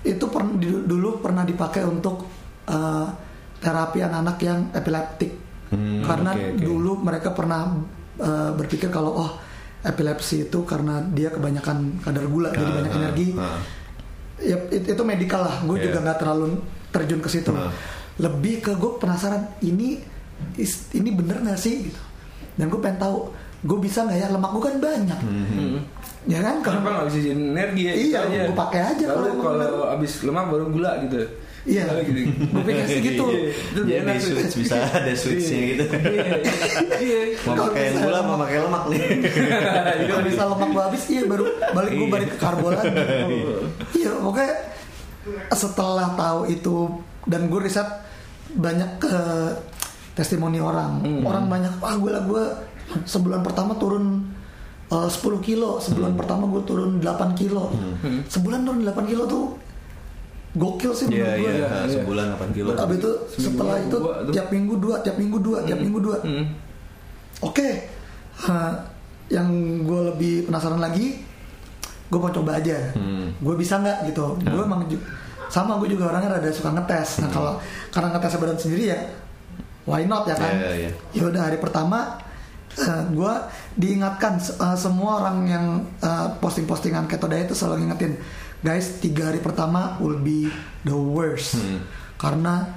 itu 0.00 0.24
per- 0.32 0.56
di- 0.56 0.84
dulu 0.88 1.20
pernah 1.20 1.44
dipakai 1.44 1.84
untuk 1.84 2.24
uh, 2.72 3.06
terapi 3.60 4.00
anak-anak 4.00 4.38
yang 4.40 4.58
epileptik. 4.72 5.32
Hmm, 5.70 6.02
Karena 6.02 6.32
oke, 6.34 6.46
oke. 6.56 6.64
dulu 6.64 6.92
mereka 7.04 7.30
pernah 7.36 7.76
uh, 8.18 8.50
berpikir 8.56 8.88
kalau 8.88 9.12
oh 9.20 9.32
epilepsi 9.82 10.44
itu 10.44 10.58
karena 10.62 11.00
dia 11.06 11.28
kebanyakan 11.28 11.76
kadar 12.00 12.24
gula 12.24 12.50
jadi 12.50 12.64
Ah, 12.64 12.76
banyak 12.76 12.92
ah, 12.92 12.98
energi 12.98 13.26
ah. 13.34 13.60
ya 14.38 14.56
it- 14.68 14.88
itu 14.88 15.02
medikal 15.02 15.40
lah 15.40 15.56
gue 15.62 15.74
Iya. 15.74 15.84
juga 15.86 15.98
nggak 16.02 16.18
terlalu 16.18 16.46
terjun 16.90 17.18
ke 17.18 17.28
situ 17.28 17.50
Ah. 17.50 17.72
lebih 18.16 18.60
ke 18.60 18.72
gue 18.72 18.92
penasaran 18.96 19.40
ini 19.60 20.00
is- 20.54 20.92
ini 20.92 21.08
bener 21.10 21.40
nggak 21.40 21.56
sih 21.56 21.88
gitu 21.88 22.00
dan 22.54 22.66
gue 22.66 22.76
pengen 22.78 22.98
tahu 22.98 23.32
gue 23.60 23.78
bisa 23.78 24.04
nggak 24.04 24.18
ya 24.18 24.28
lemak 24.28 24.50
gue 24.50 24.62
kan 24.62 24.76
banyak 24.78 25.18
Hmm. 25.18 25.78
ya 26.24 26.38
kan 26.38 26.56
Kenapa 26.60 26.80
kalau 26.82 26.96
nggak 26.98 27.08
bisa 27.08 27.18
jadi 27.22 27.32
energi 27.32 27.82
ya? 27.82 27.92
Iya, 27.94 28.18
gua 28.46 28.56
pakai 28.58 28.80
aja 28.86 29.04
Baru 29.06 29.32
kalau 29.38 29.80
abis 29.90 30.12
lemak 30.20 30.44
baru 30.46 30.64
gula 30.68 30.92
gitu. 31.02 31.16
Iya. 31.60 31.84
Gue 31.92 32.62
pikir 32.62 32.84
sih 32.86 33.00
gitu 33.02 33.24
Iya, 33.26 33.52
Jadi 33.74 33.90
enak 34.00 34.14
sih. 34.16 34.32
switch 34.32 34.54
bisa 34.58 34.76
ada 34.80 35.12
switchnya 35.12 35.60
gitu. 35.68 35.84
Iya, 36.96 37.18
iya. 37.26 37.36
Mau 37.44 37.68
pakai 37.68 37.82
yang 37.84 37.96
gula, 38.00 38.10
lemak. 38.16 38.24
mau 38.26 38.36
pakai 38.38 38.58
lemak 38.60 38.82
nih. 38.88 39.00
kalau 40.08 40.22
bisa 40.24 40.42
lemak 40.46 40.68
gue 40.70 40.82
habis 40.82 41.02
iya 41.06 41.22
baru 41.24 41.44
balik 41.70 41.90
gue 41.90 42.00
Iya. 42.00 42.10
balik 42.10 42.28
ke 42.30 42.38
karbo 42.38 42.66
lagi 42.70 42.88
iya 43.92 44.10
pokoknya 44.14 44.52
setelah 45.50 46.08
tahu 46.14 46.40
itu 46.48 46.76
dan 47.24 47.46
gue 47.46 47.60
riset 47.60 47.88
banyak 48.50 48.90
ke 48.98 49.14
testimoni 50.12 50.58
orang 50.58 51.00
Hmm. 51.00 51.22
orang 51.22 51.44
banyak 51.46 51.72
wah 51.78 51.94
gue 51.94 52.10
lah 52.10 52.22
gue 52.22 52.44
sebulan 53.04 53.40
pertama 53.40 53.76
turun 53.76 54.26
uh, 54.88 55.06
10 55.06 55.14
kilo 55.40 55.78
sebulan 55.78 56.12
pertama 56.14 56.48
gue 56.48 56.62
turun 56.64 56.98
8 56.98 57.06
kilo 57.36 57.70
sebulan 58.26 58.60
turun 58.62 58.80
8 58.82 59.06
kilo 59.06 59.22
tuh 59.24 59.44
gokil 60.56 60.92
sih. 60.94 61.06
Iya, 61.06 61.14
menurut 61.14 61.38
gue 61.38 61.52
iya, 61.54 61.68
iya. 61.70 61.90
sebulan 61.90 62.26
8 62.34 62.56
kilo. 62.56 62.68
Abis 62.74 62.96
itu 62.98 63.10
setelah 63.38 63.76
itu 63.78 63.96
tuh. 63.96 64.32
tiap 64.34 64.48
minggu 64.50 64.74
dua, 64.82 64.96
tiap 65.02 65.16
minggu 65.16 65.38
dua, 65.38 65.58
tiap 65.62 65.78
minggu 65.78 66.00
dua. 66.02 66.16
Hmm. 66.26 66.44
Oke, 67.40 67.68
Hah, 68.40 68.72
yang 69.28 69.48
gue 69.84 70.00
lebih 70.10 70.34
penasaran 70.48 70.80
lagi, 70.80 71.20
gue 72.08 72.18
mau 72.18 72.32
coba 72.32 72.56
aja. 72.56 72.96
Hmm. 72.96 73.30
Gue 73.38 73.54
bisa 73.54 73.78
nggak 73.78 74.10
gitu? 74.10 74.40
Gue 74.40 74.62
emang 74.64 74.88
ju- 74.88 75.02
sama 75.50 75.76
gue 75.82 75.92
juga 75.92 76.08
orangnya 76.14 76.38
rada 76.38 76.50
suka 76.50 76.72
ngetes. 76.72 77.20
Nah 77.20 77.28
kalau 77.28 77.52
karena 77.90 78.08
ngetes 78.16 78.38
badan 78.38 78.58
sendiri 78.58 78.84
ya, 78.90 78.98
why 79.84 80.06
not 80.06 80.24
ya 80.24 80.34
kan? 80.38 80.54
Iya, 80.56 80.72
iya. 80.88 80.90
Ya 81.12 81.22
udah 81.28 81.42
hari 81.50 81.58
pertama 81.58 82.16
gue 83.10 83.34
diingatkan 83.76 84.38
eh, 84.38 84.76
semua 84.78 85.20
orang 85.20 85.36
yang 85.44 85.66
eh, 86.00 86.28
posting-postingan 86.38 87.10
keto 87.10 87.26
diet 87.26 87.50
itu 87.50 87.54
selalu 87.58 87.84
ngingetin 87.84 88.14
guys 88.60 89.00
tiga 89.00 89.28
hari 89.28 89.38
pertama 89.38 89.96
will 89.98 90.18
be 90.18 90.48
the 90.82 90.92
worst 90.92 91.56
Hmm. 91.56 91.80
karena 92.14 92.68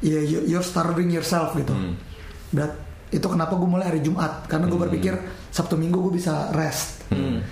ya 0.00 0.18
you- 0.18 0.46
you're 0.46 0.64
starving 0.64 1.08
yourself 1.08 1.54
gitu. 1.54 1.70
Hmm. 1.70 1.94
Berat 2.50 2.74
itu 3.08 3.22
kenapa 3.24 3.54
gue 3.54 3.68
mulai 3.68 3.86
hari 3.86 4.00
Jumat 4.00 4.46
karena 4.46 4.66
gue 4.66 4.74
Hmm. 4.74 4.86
berpikir 4.86 5.14
Sabtu 5.48 5.74
Minggu 5.74 5.98
gue 6.00 6.14
bisa 6.16 6.50
rest. 6.50 7.06
Hmm. 7.08 7.42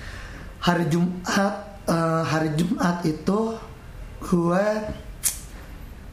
Hari 0.58 0.87
Jumat 0.88 1.54
eh, 1.85 2.23
hari 2.23 2.52
Jumat 2.52 3.00
itu 3.02 3.38
gue 4.20 4.64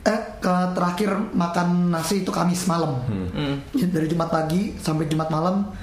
eh 0.06 0.22
ke 0.38 0.56
terakhir 0.72 1.10
makan 1.34 1.90
nasi 1.90 2.22
itu 2.22 2.30
Kamis 2.30 2.64
malam. 2.64 3.02
Hmm. 3.04 3.58
Ya, 3.74 3.90
dari 3.90 4.06
Jumat 4.06 4.30
pagi 4.30 4.78
sampai 4.78 5.06
Jumat 5.06 5.28
malam 5.28 5.74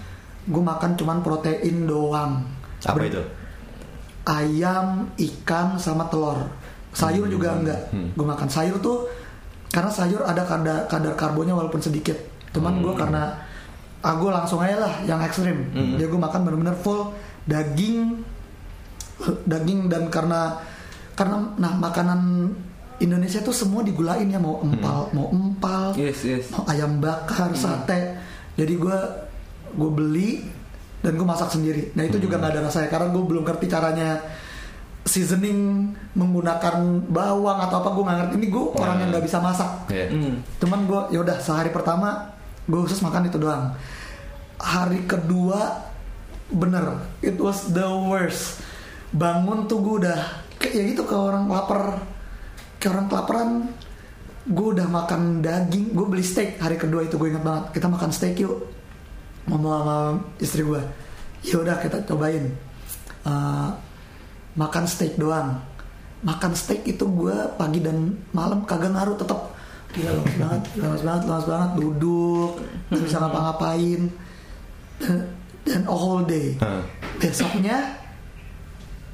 gue 0.42 0.62
makan 0.62 0.94
cuman 0.94 1.20
protein 1.20 1.84
doang 1.84 2.46
Apa 2.80 2.98
Ber- 2.98 3.06
itu? 3.08 3.22
Ayam 4.24 4.86
ikan 5.12 5.76
sama 5.76 6.06
telur 6.06 6.38
sayur 6.92 7.26
juga 7.26 7.54
enggak 7.54 7.80
Hmm. 7.88 8.12
gue 8.12 8.26
makan 8.26 8.46
sayur 8.46 8.78
tuh 8.78 9.08
karena 9.68 9.88
sayur 9.88 10.20
ada 10.22 10.44
kadar 10.44 10.84
kadar 10.86 11.14
karbonnya 11.14 11.52
walaupun 11.52 11.80
sedikit 11.80 12.14
cuman 12.50 12.74
Hmm. 12.74 12.82
gue 12.82 12.94
karena 12.94 13.22
ah 14.00 14.14
gue 14.14 14.28
langsung 14.28 14.58
aja 14.58 14.76
lah 14.78 14.94
yang 15.02 15.18
ekstrim 15.18 15.56
Hmm. 15.68 15.96
dia 15.96 16.06
gue 16.06 16.20
makan 16.20 16.40
bener-bener 16.42 16.76
full 16.76 17.10
daging 17.44 18.20
daging 19.44 19.86
dan 19.86 20.06
karena 20.08 20.58
karena 21.14 21.54
nah 21.56 21.72
makanan 21.72 22.50
Indonesia 22.98 23.38
tuh 23.40 23.50
semua 23.52 23.82
digulain 23.82 24.26
ya 24.26 24.38
mau 24.38 24.58
empal 24.60 25.08
Hmm. 25.08 25.14
mau 25.14 25.26
empal 25.30 25.94
Yes, 25.94 26.22
yes. 26.22 26.44
mau 26.50 26.62
ayam 26.64 26.98
bakar 26.98 27.50
sate 27.54 28.18
jadi 28.52 28.74
gue 28.74 28.98
gue 29.72 29.90
beli 29.90 30.30
dan 31.02 31.18
gue 31.18 31.26
masak 31.26 31.50
sendiri. 31.50 31.90
Nah 31.98 32.06
itu 32.06 32.16
juga 32.22 32.38
nggak 32.38 32.52
ada 32.56 32.60
rasanya. 32.70 32.88
Karena 32.88 33.10
gue 33.10 33.22
belum 33.26 33.42
ngerti 33.42 33.66
caranya 33.66 34.22
seasoning 35.02 35.90
menggunakan 36.14 37.02
bawang 37.10 37.58
atau 37.58 37.82
apa 37.82 37.90
gue 37.90 38.04
nggak 38.06 38.18
ngerti. 38.22 38.34
Ini 38.38 38.46
gue 38.48 38.64
orang 38.78 38.96
yang 39.02 39.08
nggak 39.10 39.24
bisa 39.26 39.38
masak. 39.42 39.70
Iya. 39.90 40.06
Hmm. 40.14 40.34
cuman 40.62 40.80
gue 40.86 41.00
ya 41.18 41.18
udah 41.26 41.36
sehari 41.42 41.74
pertama 41.74 42.30
gue 42.70 42.80
khusus 42.86 43.02
makan 43.02 43.26
itu 43.26 43.36
doang. 43.42 43.74
Hari 44.62 45.02
kedua 45.10 45.90
bener. 46.54 47.02
It 47.18 47.34
was 47.42 47.74
the 47.74 47.90
worst. 47.90 48.62
Bangun 49.10 49.66
tuh 49.66 49.82
gue 49.82 50.06
udah 50.06 50.18
kayak 50.62 50.72
ya 50.78 50.82
gitu 50.86 51.02
ke 51.02 51.18
orang 51.18 51.50
lapar. 51.50 51.98
Kayak 52.78 52.94
orang 52.94 53.06
kelaparan. 53.10 53.50
Gue 54.46 54.66
udah 54.78 54.86
makan 54.86 55.42
daging. 55.42 55.98
Gue 55.98 56.06
beli 56.06 56.22
steak. 56.22 56.62
Hari 56.62 56.78
kedua 56.78 57.02
itu 57.02 57.18
gue 57.18 57.26
ingat 57.26 57.42
banget. 57.42 57.64
Kita 57.74 57.90
makan 57.90 58.14
steak 58.14 58.38
yuk 58.38 58.81
ngomong 59.50 59.72
sama 59.72 59.96
istri 60.38 60.62
gue 60.62 60.82
ya 61.42 61.58
udah 61.58 61.76
kita 61.82 62.06
cobain 62.06 62.50
Eh, 63.22 63.70
makan 64.58 64.84
steak 64.84 65.14
doang. 65.14 65.62
Makan 66.22 66.52
steak 66.54 66.86
itu 66.86 67.02
gue 67.06 67.34
pagi 67.58 67.82
dan 67.82 68.14
malam 68.34 68.62
kagak 68.66 68.94
ngaruh 68.94 69.18
tetap 69.18 69.50
gila 69.92 70.08
lemas 70.16 70.34
banget 70.40 70.62
lemas 70.78 71.02
banget 71.02 71.22
lemas 71.30 71.46
banget. 71.46 71.70
Duduk 71.78 72.50
nggak 72.90 73.02
bisa 73.06 73.16
ngapa-ngapain. 73.22 74.00
Dan, 74.98 75.18
dan 75.66 75.80
a 75.86 75.94
whole 75.94 76.26
day. 76.26 76.58
Besoknya 77.22 77.94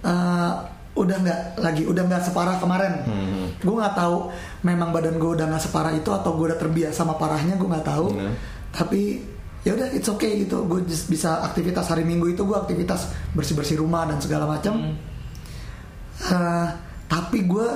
eh, 0.04 0.52
udah 0.99 1.16
nggak 1.23 1.40
lagi 1.62 1.85
udah 1.85 2.02
nggak 2.08 2.23
separah 2.25 2.56
kemarin. 2.56 2.94
Hmm. 3.04 3.47
gue 3.58 3.75
nggak 3.75 3.97
tahu 3.97 4.32
memang 4.66 4.90
badan 4.90 5.20
gue 5.20 5.30
udah 5.37 5.47
nggak 5.47 5.62
separah 5.68 5.92
itu 5.94 6.11
atau 6.11 6.35
gue 6.35 6.50
udah 6.50 6.58
terbiasa 6.58 7.04
sama 7.04 7.14
parahnya 7.20 7.61
gue 7.61 7.68
nggak 7.68 7.87
tahu. 7.87 8.08
Hmm. 8.16 8.35
tapi 8.68 9.23
ya 9.68 9.76
udah 9.76 9.88
it's 9.92 10.08
okay 10.08 10.48
gitu. 10.48 10.64
Gue 10.64 10.80
bisa 10.88 11.44
aktivitas 11.44 11.92
hari 11.92 12.08
minggu 12.08 12.32
itu 12.32 12.40
gue 12.40 12.56
aktivitas 12.56 13.12
bersih 13.37 13.52
bersih 13.52 13.76
rumah 13.76 14.08
dan 14.08 14.16
segala 14.16 14.48
macam. 14.48 14.96
Eh, 16.18 16.68
tapi 17.04 17.44
gue 17.44 17.68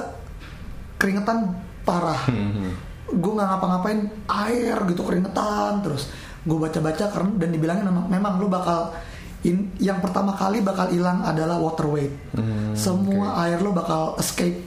keringetan 0.97 1.53
parah. 1.85 2.25
Hmm. 2.33 2.73
gue 3.13 3.29
nggak 3.29 3.45
ngapa-ngapain 3.45 4.01
air 4.25 4.77
gitu 4.89 5.05
keringetan. 5.05 5.85
Terus 5.85 6.09
gue 6.49 6.57
baca-baca 6.57 7.13
karena 7.13 7.31
dan 7.37 7.53
dibilangin 7.53 7.85
memang, 7.85 8.09
memang 8.09 8.33
lu 8.41 8.49
bakal 8.49 8.97
in- 9.45 9.69
yang 9.77 10.01
pertama 10.01 10.33
kali 10.33 10.65
bakal 10.65 10.89
hilang 10.89 11.21
adalah 11.21 11.61
water 11.61 11.93
weight. 11.93 12.15
Hmm, 12.33 12.73
semua 12.73 13.37
air 13.45 13.61
lu 13.61 13.77
bakal 13.77 14.17
escape. 14.17 14.65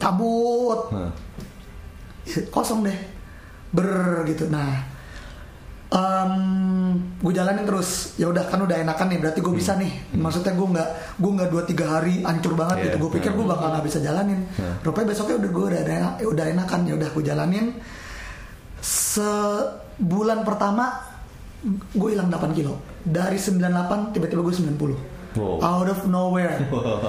Cabut. 0.00 0.80
Hah. 0.96 1.12
kosong 2.48 2.88
deh. 2.88 2.98
Ber 3.68 4.24
gitu. 4.24 4.48
Nah 4.48 4.95
gue 7.16 7.32
jalanin 7.32 7.64
terus. 7.64 8.14
Ya 8.16 8.26
udah 8.26 8.44
kan 8.46 8.58
udah 8.58 8.76
enakan 8.76 9.06
nih 9.08 9.18
berarti 9.18 9.40
gue 9.40 9.54
bisa 9.54 9.74
nih. 9.74 9.92
Maksudnya 10.12 10.52
gue 10.52 10.68
nggak 10.68 10.88
gue 11.16 11.30
nggak 11.32 11.48
dua 11.48 11.62
tiga 11.62 11.84
hari 11.88 12.20
hancur 12.20 12.52
banget 12.54 12.76
Iya. 12.76 12.84
gitu. 12.88 12.96
Gue 13.02 13.10
pikir 13.16 13.30
gue 13.32 13.46
bakal 13.46 13.66
nggak 13.72 13.84
bisa 13.84 13.98
jalanin. 13.98 14.40
Rupanya 14.82 15.06
besoknya 15.10 15.36
udah 15.38 15.50
gue 15.50 15.64
udah 15.66 15.80
enak, 15.82 16.12
udah 16.22 16.44
enakan. 16.48 16.80
Ya 16.84 16.94
udah 16.94 17.08
gue 17.08 17.24
jalanin. 17.24 17.66
Sebulan 18.80 20.42
pertama 20.42 20.84
gue 21.92 22.08
hilang 22.08 22.28
8 22.28 22.52
kilo. 22.52 22.78
Dari 23.00 23.38
98 23.38 24.12
tiba-tiba 24.12 24.42
gue 24.42 24.54
90 24.54 25.14
Wow. 25.36 25.60
out 25.60 25.84
of 25.86 26.00
nowhere. 26.08 26.56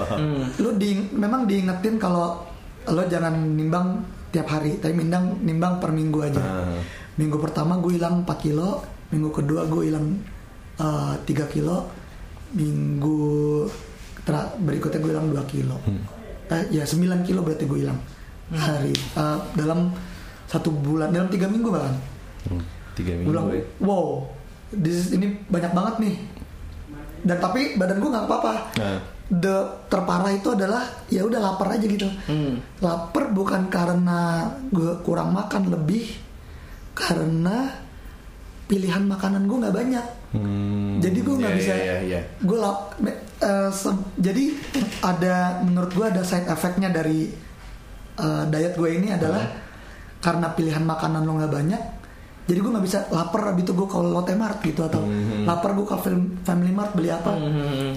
Lu 0.61 0.75
di 0.75 0.99
memang 1.09 1.47
diingetin 1.47 1.95
kalau 1.95 2.43
lo 2.85 3.03
jangan 3.05 3.31
nimbang 3.55 4.03
tiap 4.27 4.47
hari 4.49 4.75
tapi 4.77 4.99
nimbang 4.99 5.39
nimbang 5.39 5.79
per 5.79 5.95
minggu 5.95 6.19
aja. 6.21 6.39
Ah. 6.39 6.75
Minggu 7.17 7.37
pertama 7.37 7.77
gue 7.77 7.97
hilang 7.97 8.21
4 8.21 8.29
kilo 8.39 8.81
minggu 9.09 9.29
kedua 9.31 9.65
gue 9.65 9.89
hilang 9.89 10.05
uh, 10.77 11.13
3 11.19 11.53
kilo 11.53 11.89
minggu 12.53 13.17
berikutnya 14.59 14.99
gue 14.99 15.11
hilang 15.11 15.27
2 15.31 15.39
kilo. 15.47 15.77
Eh, 16.47 16.63
ya 16.71 16.83
9 16.83 16.99
kilo 17.23 17.43
berarti 17.43 17.63
gue 17.63 17.79
hilang 17.79 17.99
hari 18.47 18.91
uh, 19.15 19.39
dalam 19.51 19.91
satu 20.47 20.71
bulan 20.71 21.11
dalam 21.11 21.27
tiga 21.27 21.47
minggu 21.47 21.67
bahkan. 21.67 21.95
Hmm, 22.47 22.63
Tiga 22.95 23.15
gue 23.15 23.27
bilang 23.27 23.51
minggu 23.51 23.59
ya. 23.59 23.63
wow 23.83 24.23
this 24.71 24.95
is- 25.07 25.11
ini 25.11 25.39
banyak 25.47 25.71
banget 25.71 25.95
nih. 25.99 26.15
Dan 27.23 27.37
tapi 27.39 27.75
badan 27.75 27.97
gue 27.99 28.09
nggak 28.09 28.25
apa-apa. 28.27 28.53
Nah. 28.79 28.99
the 29.27 29.59
terparah 29.91 30.31
itu 30.31 30.55
adalah 30.55 30.87
ya 31.11 31.27
udah 31.27 31.39
lapar 31.41 31.75
aja 31.75 31.83
gitu. 31.83 32.07
Lapar 32.79 33.27
bukan 33.31 33.67
karena 33.67 34.47
gue 34.71 35.03
kurang 35.03 35.35
makan 35.35 35.67
lebih 35.67 36.07
karena 36.97 37.69
pilihan 38.65 39.05
makanan 39.05 39.45
gue 39.45 39.57
nggak 39.61 39.75
banyak. 39.77 40.05
Hmm, 40.33 40.97
jadi 40.99 41.17
gue 41.23 41.35
nggak 41.39 41.53
iya, 41.55 41.59
bisa 41.61 41.73
iya, 41.77 41.95
iya. 42.03 42.21
gue 42.43 42.57
lap 42.57 42.97
me- 42.99 43.21
eh, 43.39 43.71
jadi 44.19 44.43
ada 45.05 45.63
menurut 45.63 45.91
gue 45.93 46.05
ada 46.09 46.25
side 46.25 46.49
effectnya 46.51 46.89
dari 46.91 47.31
eh, 48.17 48.43
diet 48.49 48.75
gue 48.75 48.89
ini 48.91 49.15
adalah 49.15 49.45
karena 50.19 50.51
pilihan 50.51 50.83
makanan 50.83 51.23
lo 51.23 51.37
nggak 51.39 51.53
banyak 51.53 51.81
jadi 52.47 52.63
gue 52.63 52.71
nggak 52.71 52.85
bisa 52.87 52.99
lapar 53.11 53.51
abis 53.51 53.67
itu 53.67 53.75
gue 53.75 53.87
ke 53.91 53.97
Lotte 53.99 54.31
Mart 54.39 54.63
gitu 54.63 54.79
atau 54.87 55.03
lapar 55.43 55.75
gue 55.75 55.83
ke 55.83 55.95
Fam- 55.99 56.35
Family 56.47 56.71
Mart 56.71 56.95
beli 56.95 57.11
apa. 57.11 57.35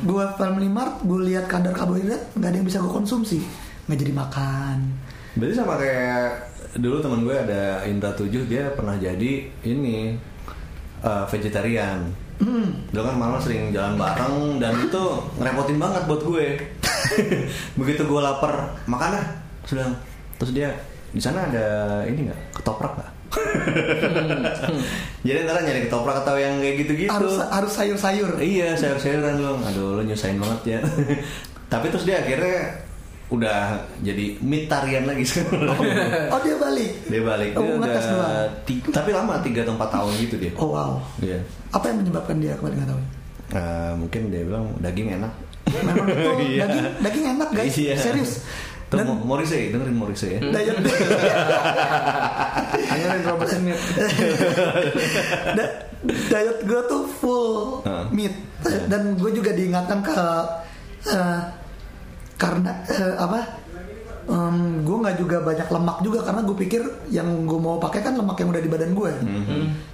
Gue 0.02 0.25
Family 0.35 0.66
Mart 0.66 1.07
gue 1.07 1.23
lihat 1.23 1.47
kadar 1.47 1.71
karbohidrat 1.71 2.35
nggak 2.35 2.50
ada 2.50 2.57
yang 2.59 2.66
bisa 2.66 2.83
gue 2.83 2.90
konsumsi. 2.90 3.38
Nggak 3.87 3.99
jadi 4.02 4.11
makan. 4.11 4.76
Berarti 5.38 5.54
sama 5.54 5.78
kayak 5.78 6.50
dulu 6.79 7.03
teman 7.03 7.27
gue 7.27 7.35
ada 7.35 7.83
Indra 7.89 8.15
7 8.15 8.31
dia 8.47 8.71
pernah 8.75 8.95
jadi 8.95 9.49
ini 9.67 10.15
eh, 11.03 11.25
vegetarian. 11.27 12.07
Dulu 12.91 13.03
kan 13.05 13.17
malam 13.21 13.37
sering 13.43 13.69
jalan 13.69 14.00
bareng 14.00 14.62
dan 14.62 14.73
itu 14.81 15.03
ngerepotin 15.37 15.79
banget 15.81 16.03
buat 16.09 16.23
gue. 16.25 16.47
Begitu 17.81 18.03
gue 18.07 18.21
lapar, 18.21 18.77
makan 18.89 19.19
ah. 19.19 19.27
Sudah. 19.67 19.89
Terus 20.41 20.53
dia 20.57 20.71
di 21.11 21.19
sana 21.19 21.50
ada 21.50 21.67
ini 22.07 22.31
nggak 22.31 22.41
ketoprak 22.55 22.95
nggak? 22.97 23.12
Jadi 25.27 25.39
antara 25.47 25.62
nyari 25.62 25.87
ketoprak 25.87 26.17
atau 26.27 26.35
yang 26.35 26.59
kayak 26.59 26.77
gitu-gitu. 26.83 27.11
harus 27.11 27.39
harus 27.39 27.71
sayur-sayur 27.71 28.43
Iya 28.43 28.75
sayur-sayuran 28.75 29.39
lu 29.39 29.55
Aduh 29.71 29.89
lu 29.99 30.03
nyusahin 30.03 30.43
banget 30.43 30.79
ya 30.79 30.81
Tapi 31.73 31.87
terus 31.95 32.11
dia 32.11 32.19
akhirnya 32.19 32.90
Udah 33.31 33.77
jadi 34.01 34.35
mitarian 34.41 35.05
lagi 35.05 35.23
sekarang. 35.23 35.71
Oh. 36.29 36.39
Dia 36.41 36.57
balik? 36.57 36.91
Dia 37.07 37.21
balik. 37.21 37.51
Oh, 37.55 37.61
Dia 37.63 37.73
udah 37.77 37.95
doang. 37.95 38.49
ti- 38.65 38.81
Tapi 38.85 39.11
lama 39.11 39.33
3 39.39 39.61
atau 39.61 39.73
4 39.73 39.89
tahun 39.89 40.11
gitu 40.19 40.35
dia. 40.37 40.51
Oh 40.57 40.69
wow. 40.69 40.91
Iya. 41.19 41.39
Apa 41.71 41.85
yang 41.89 41.97
menyebabkan 42.01 42.37
dia 42.37 42.53
kemarin 42.55 42.75
nggak 42.77 42.89
tahu 42.89 43.01
Eh, 43.51 43.91
Mungkin 43.97 44.21
dia 44.29 44.43
bilang 44.43 44.65
daging 44.79 45.09
enak. 45.17 45.33
Memang 45.69 45.95
betul. 46.05 46.33
Iya. 46.45 46.59
daging 46.65 46.85
daging 46.99 47.25
enak 47.31 47.49
guys. 47.51 47.73
Iya. 47.73 47.95
serius. 47.97 48.33
Tuh, 48.87 48.97
dan 48.97 49.04
Mo- 49.07 49.23
Morrissey, 49.25 49.71
dengerin 49.71 49.95
Morrissey 49.95 50.28
ya. 50.35 50.39
Diet 50.43 50.76
Dengerin 52.91 53.23
Robert 53.25 53.49
Smith. 53.49 53.81
Da- 55.52 55.76
diet 56.02 56.59
gue 56.61 56.81
tuh 56.85 57.02
full 57.13 57.81
Heeh. 57.85 58.04
meat. 58.11 58.35
Dan 58.87 59.15
gue 59.15 59.31
juga 59.31 59.50
diingatkan 59.52 60.02
ke 60.02 60.19
eh, 61.07 61.39
karena 62.41 62.73
eh, 62.89 63.15
apa 63.21 63.41
em, 64.25 64.81
gue 64.81 64.97
nggak 64.97 65.17
juga 65.21 65.37
banyak 65.45 65.69
lemak 65.69 65.97
juga 66.00 66.19
karena 66.25 66.41
gue 66.41 66.57
pikir 66.57 66.83
yang 67.13 67.29
gue 67.45 67.61
mau 67.61 67.76
pakai 67.76 68.00
kan 68.00 68.17
lemak 68.17 68.41
yang 68.41 68.49
udah 68.49 68.63
di 68.65 68.71
badan 68.73 68.93
gue 68.97 69.13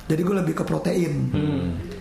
jadi 0.07 0.21
gue 0.23 0.35
lebih 0.39 0.55
ke 0.55 0.63
protein. 0.63 1.15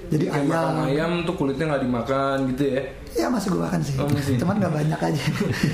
Jadi 0.05 0.29
Kayak 0.29 0.45
makan 0.45 0.73
ayam 0.85 0.85
ayam 0.85 1.11
tuh 1.25 1.33
kulitnya 1.33 1.65
nggak 1.73 1.83
dimakan 1.89 2.37
gitu 2.53 2.63
ya. 2.77 2.81
ya 3.17 3.25
masih 3.25 3.47
gue 3.49 3.61
makan 3.65 3.81
sih. 3.81 3.95
Oh, 3.97 4.05
masih. 4.05 4.37
cuman 4.37 4.55
nggak 4.61 4.73
banyak 4.77 4.99
aja. 5.01 5.23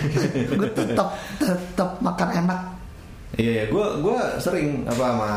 Gue 0.62 0.70
tetap 0.72 1.08
tetap 1.36 1.90
makan 2.00 2.30
enak. 2.40 2.60
Iya, 3.36 3.52
iya. 3.52 3.64
Gue 3.68 3.86
gua 4.00 4.40
sering 4.40 4.88
apa 4.88 5.04
sama 5.04 5.32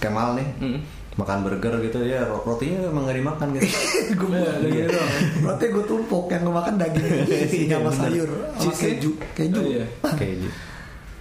Kemal 0.00 0.28
nih. 0.40 0.48
Hmm. 0.64 0.78
Makan 1.18 1.42
burger 1.42 1.74
gitu 1.82 1.98
ya 2.00 2.22
ro- 2.22 2.46
rotinya 2.46 2.78
emang 2.86 3.02
gak 3.04 3.18
dimakan 3.18 3.46
gitu. 3.52 3.66
gue 4.22 4.28
Iya, 4.30 4.52
daging 4.62 4.86
doang. 4.86 5.12
berarti 5.42 5.64
gue 5.68 5.84
tumpuk 5.84 6.24
yang 6.30 6.42
gue 6.42 6.54
makan 6.54 6.74
daging 6.78 7.06
isinya 7.44 7.76
sama 7.76 7.90
Iya, 7.90 7.98
sayur 7.98 8.30
sama 8.54 8.72
keju 8.72 9.10
keju 9.34 9.58
Oh, 9.58 9.66
iya. 9.66 9.84
Keju. 10.20 10.48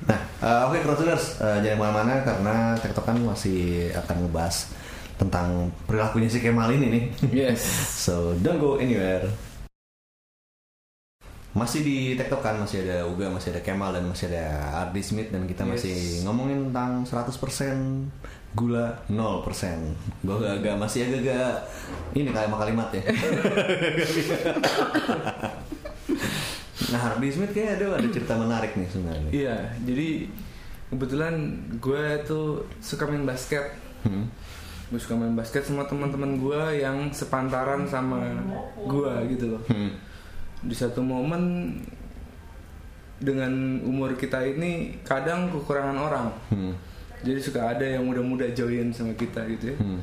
Nah, 0.08 0.20
eh, 0.40 0.62
oke 0.64 0.78
Crowdtuners, 0.80 1.26
eh, 1.42 1.58
jangan 1.60 1.74
ke 1.74 1.82
mana-mana 1.82 2.14
karena 2.22 2.56
Tektokan 2.78 3.18
masih 3.20 3.60
akan 3.92 4.16
ngebahas 4.24 4.56
tentang 5.18 5.48
perilakunya 5.84 6.30
si 6.30 6.40
Kemal 6.40 6.70
ini 6.72 6.88
nih. 6.88 7.04
Yes. 7.34 7.66
So 7.98 8.38
don't 8.38 8.56
go 8.56 8.78
anywhere. 8.78 9.26
Masih 11.52 11.82
di 11.82 11.98
Tektokan, 12.14 12.62
masih 12.62 12.86
ada 12.86 13.10
Uga, 13.10 13.34
masih 13.34 13.50
ada 13.50 13.66
Kemal 13.66 13.90
dan 13.92 14.06
masih 14.06 14.30
ada 14.30 14.46
Ardi 14.86 15.02
Smith 15.02 15.34
dan 15.34 15.44
kita 15.44 15.66
Yes. 15.66 15.72
masih 15.74 15.96
ngomongin 16.24 16.70
tentang 16.70 17.02
100% 17.02 18.14
gula 18.58 18.98
0%. 19.06 20.26
Gue 20.26 20.42
agak 20.42 20.74
masih 20.82 21.06
agak-agak 21.06 21.62
ini 22.18 22.34
kalimat-kalimat 22.34 22.90
ya. 22.90 23.06
nah, 26.92 27.14
Ardi 27.14 27.30
Smith 27.30 27.54
kayaknya 27.54 27.74
ada 27.78 28.02
ada 28.02 28.10
cerita 28.10 28.34
menarik 28.34 28.74
nih 28.74 28.90
sebenarnya. 28.90 29.30
Iya, 29.30 29.58
jadi 29.86 30.26
kebetulan 30.90 31.34
gue 31.78 32.04
tuh 32.26 32.66
suka 32.82 33.06
main 33.06 33.30
basket. 33.30 33.78
Hmm. 34.02 34.26
Gue 34.90 34.98
suka 34.98 35.14
main 35.14 35.38
basket 35.38 35.62
sama 35.62 35.86
teman-teman 35.86 36.42
gue 36.42 36.82
yang 36.82 37.14
sepantaran 37.14 37.86
sama 37.86 38.26
gue 38.74 39.14
gitu 39.38 39.54
loh. 39.54 39.62
Hmm. 39.70 39.94
Di 40.66 40.74
satu 40.74 41.06
momen 41.06 41.78
dengan 43.22 43.82
umur 43.86 44.18
kita 44.18 44.42
ini 44.42 44.98
kadang 45.06 45.54
kekurangan 45.54 45.98
orang. 46.02 46.28
Hmm. 46.50 46.74
Jadi 47.20 47.40
suka 47.40 47.62
ada 47.70 47.86
yang 47.88 48.04
muda-muda 48.04 48.46
join 48.50 48.90
sama 48.90 49.14
kita 49.14 49.42
gitu 49.50 49.74
ya. 49.74 49.78
Hmm. 49.78 50.00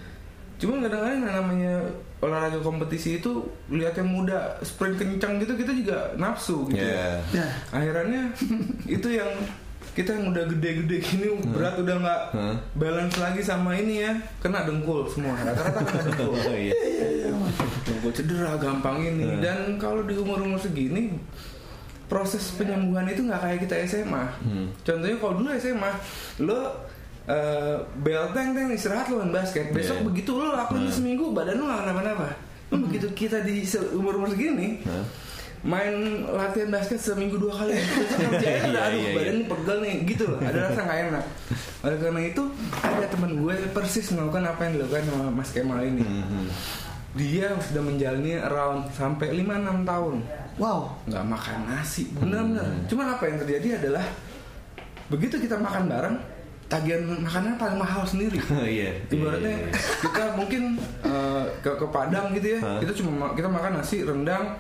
Cuma 0.55 0.79
kadang-kadang 0.79 1.19
yang 1.21 1.37
namanya 1.37 1.75
olahraga 2.19 2.59
kompetisi 2.59 3.19
itu 3.19 3.43
lihat 3.69 3.95
yang 3.95 4.09
muda 4.09 4.39
sprint 4.61 4.97
kencang 4.97 5.37
gitu 5.39 5.53
kita 5.55 5.73
juga 5.73 5.99
nafsu 6.15 6.65
gitu. 6.69 6.81
Yeah. 6.81 7.21
ya 7.31 7.47
Akhirnya 7.71 8.33
itu 8.97 9.09
yang 9.11 9.29
kita 9.93 10.11
yang 10.11 10.27
udah 10.29 10.43
gede-gede 10.49 10.97
gini 11.01 11.27
berat 11.49 11.79
udah 11.79 11.97
nggak 11.97 12.23
Hmm. 12.33 12.57
balance 12.75 13.15
lagi 13.17 13.39
sama 13.41 13.75
ini 13.75 14.03
ya 14.03 14.11
kena 14.41 14.63
dengkul 14.63 15.07
semua 15.07 15.37
rata-rata 15.37 15.81
kena 15.81 16.03
dengkul 16.09 16.35
Oh, 16.35 16.51
iya. 16.51 16.75
dengkul 17.85 18.11
cedera 18.11 18.57
gampang 18.57 18.99
ini 19.01 19.23
Hmm. 19.25 19.39
dan 19.39 19.59
kalau 19.77 20.03
di 20.03 20.15
umur-umur 20.15 20.59
segini 20.59 21.15
proses 22.05 22.53
penyembuhan 22.53 23.07
itu 23.07 23.23
nggak 23.23 23.39
kayak 23.39 23.59
kita 23.63 23.75
SMA 23.87 24.25
Hmm. 24.41 24.67
contohnya 24.81 25.17
kalau 25.17 25.35
dulu 25.37 25.49
SMA 25.53 25.91
lo 26.41 26.59
eh, 27.27 27.77
bel 27.99 28.25
teng 28.31 28.53
teng 28.53 28.69
istirahat 28.69 29.09
lo 29.09 29.21
main 29.21 29.33
basket. 29.33 29.71
Besok 29.71 29.97
Yeah. 29.97 30.07
begitu 30.07 30.31
lo 30.33 30.53
lakuin 30.53 30.85
Hmm. 30.85 30.93
seminggu 30.93 31.25
badan 31.31 31.57
lo 31.57 31.65
nggak 31.65 31.81
kenapa-napa. 31.83 32.29
Lo 32.69 32.77
begitu 32.81 33.07
kita 33.13 33.41
di 33.41 33.65
umur 33.93 34.17
umur 34.17 34.29
segini 34.29 34.81
Hah? 34.83 35.05
main 35.65 35.95
latihan 36.27 36.69
basket 36.69 37.01
seminggu 37.01 37.41
dua 37.41 37.55
kali. 37.55 37.73
Besok 37.73 38.19
kerjain 38.29 38.61
Iya, 38.61 38.69
udah 38.69 38.83
aduh 38.85 39.01
iya, 39.01 39.11
badan 39.13 39.37
iya. 39.37 39.47
pegel 39.49 39.77
nih 39.81 39.95
gitu 40.05 40.25
loh. 40.29 40.39
Ada 40.39 40.59
rasa 40.69 40.81
nggak 40.83 40.99
enak. 41.09 41.25
Oleh 41.85 41.97
karena 41.97 42.21
itu 42.23 42.43
ada 42.77 43.07
teman 43.09 43.31
gue 43.35 43.55
persis 43.71 44.07
melakukan 44.11 44.45
apa 44.47 44.61
yang 44.65 44.73
dilakukan 44.77 45.03
sama 45.09 45.27
Mas 45.31 45.51
Kemal 45.51 45.81
ini. 45.83 46.05
Hmm. 46.05 46.49
dia 47.15 47.47
sudah 47.63 47.79
menjalani 47.79 48.43
around 48.43 48.91
sampai 48.91 49.31
5-6 49.33 49.87
tahun. 49.87 50.15
Wow. 50.59 50.99
Nggak 51.07 51.25
makan 51.25 51.59
nasi 51.65 52.11
benar-benar. 52.11 52.67
Cuman 52.91 53.07
apa 53.07 53.23
yang 53.25 53.39
terjadi 53.39 53.69
adalah 53.79 54.03
begitu 55.07 55.39
kita 55.39 55.55
makan 55.55 55.87
bareng 55.87 56.17
tagihan 56.67 57.01
makannya 57.19 57.55
paling 57.55 57.77
mahal 57.77 58.03
sendiri 58.03 58.41
Oh, 58.51 58.63
iya. 58.63 58.91
ibaratnya 59.07 59.47
Iya, 59.47 59.59
iya, 59.59 59.69
iya. 59.69 59.81
kita 60.01 60.23
mungkin 60.35 60.63
eh, 61.01 61.45
ke 61.59 61.71
ke 61.71 61.87
Padang 61.87 62.33
gitu 62.33 62.47
ya 62.51 62.59
Hah? 62.59 62.79
kita 62.79 62.93
cuma 62.95 63.11
ma- 63.15 63.33
kita 63.33 63.47
makan 63.47 63.73
nasi 63.75 64.01
rendang 64.01 64.57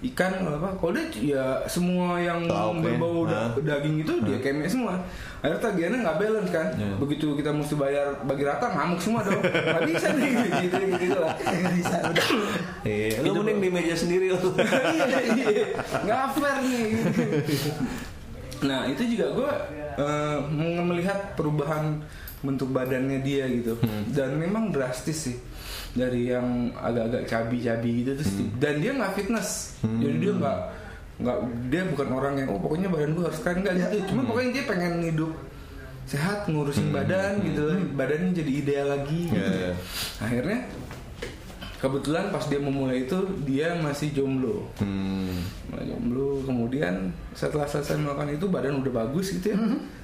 ikan 0.00 0.30
apa 0.38 0.70
kalau 0.72 0.94
dia 0.94 1.10
ya 1.34 1.44
semua 1.66 2.14
yang 2.16 2.46
Lauk 2.46 2.78
ya. 2.78 2.94
berbau 2.94 3.26
da- 3.26 3.50
Hah? 3.50 3.58
daging 3.58 3.98
itu 3.98 4.14
dia 4.22 4.38
kemek 4.38 4.70
semua 4.70 4.94
akhirnya 5.38 5.58
tagihannya 5.60 5.98
nggak 6.00 6.18
balance 6.20 6.50
kan 6.52 6.66
Iya. 6.72 6.94
begitu 6.96 7.34
kita 7.34 7.50
mesti 7.50 7.74
bayar 7.74 8.06
bagi 8.22 8.42
rata 8.42 8.70
ngamuk 8.70 8.98
semua 8.98 9.20
dong 9.20 9.42
nggak 9.42 9.82
bisa 9.84 10.06
nih 10.12 10.30
gitu 10.30 10.46
gitu, 10.62 10.76
gitu 11.00 11.18
lah 11.18 11.34
Nggak 11.34 11.74
bisa 11.74 11.96
udah 12.04 12.26
Iya, 12.80 13.20
lu 13.20 13.30
mending 13.36 13.58
di 13.58 13.68
meja 13.68 13.92
sendiri 13.92 14.30
lu. 14.30 14.38
Iya, 14.54 15.18
iya. 15.26 15.66
nggak 16.00 16.22
fair 16.32 16.56
nih 16.62 16.86
nah 18.62 18.86
itu 18.86 19.02
juga 19.06 19.26
gue 19.34 19.52
eh, 19.98 20.38
melihat 20.82 21.34
perubahan 21.34 22.02
bentuk 22.38 22.70
badannya 22.70 23.18
dia 23.22 23.50
gitu. 23.50 23.74
Dan 24.10 24.38
memang 24.38 24.70
drastis 24.70 25.30
sih. 25.30 25.36
Dari 25.88 26.30
yang 26.30 26.70
agak-agak 26.78 27.26
cabi-cabi 27.26 28.04
gitu 28.04 28.10
terus 28.14 28.30
dan 28.60 28.78
dia 28.78 28.92
nggak 28.94 29.12
fitness. 29.18 29.80
Jadi 29.82 30.16
dia 30.20 30.32
nggak 30.36 30.58
nggak 31.18 31.38
dia 31.66 31.82
bukan 31.90 32.08
orang 32.14 32.34
yang 32.38 32.48
oh 32.54 32.60
pokoknya 32.62 32.88
badan 32.92 33.16
gue 33.18 33.24
harus 33.26 33.40
keren. 33.42 33.66
Nggak 33.66 33.74
gitu. 33.82 33.96
Cuma 34.14 34.22
pokoknya 34.28 34.50
dia 34.54 34.64
pengen 34.68 34.92
hidup 35.02 35.32
sehat 36.06 36.46
ngurusin 36.46 36.88
badan 36.94 37.42
gitu. 37.42 37.74
Badannya 37.98 38.32
jadi 38.32 38.52
ideal 38.52 38.86
lagi 38.94 39.28
Iya, 39.28 39.48
iya. 39.50 39.72
akhirnya 40.22 40.58
kebetulan 41.78 42.28
pas 42.28 42.42
dia 42.42 42.58
memulai 42.58 43.04
itu 43.04 43.14
dia 43.42 43.74
masih 43.76 44.10
jomblo 44.10 44.66
Hmm. 44.76 45.30
Nah, 45.68 45.80
jomblo 45.80 46.42
kemudian 46.42 47.08
setelah 47.32 47.64
selesai 47.64 47.96
melakukan 47.96 48.32
itu 48.32 48.46
badan 48.46 48.78
udah 48.78 48.92
bagus 48.96 49.30
gitu 49.32 49.54
ya 49.54 49.58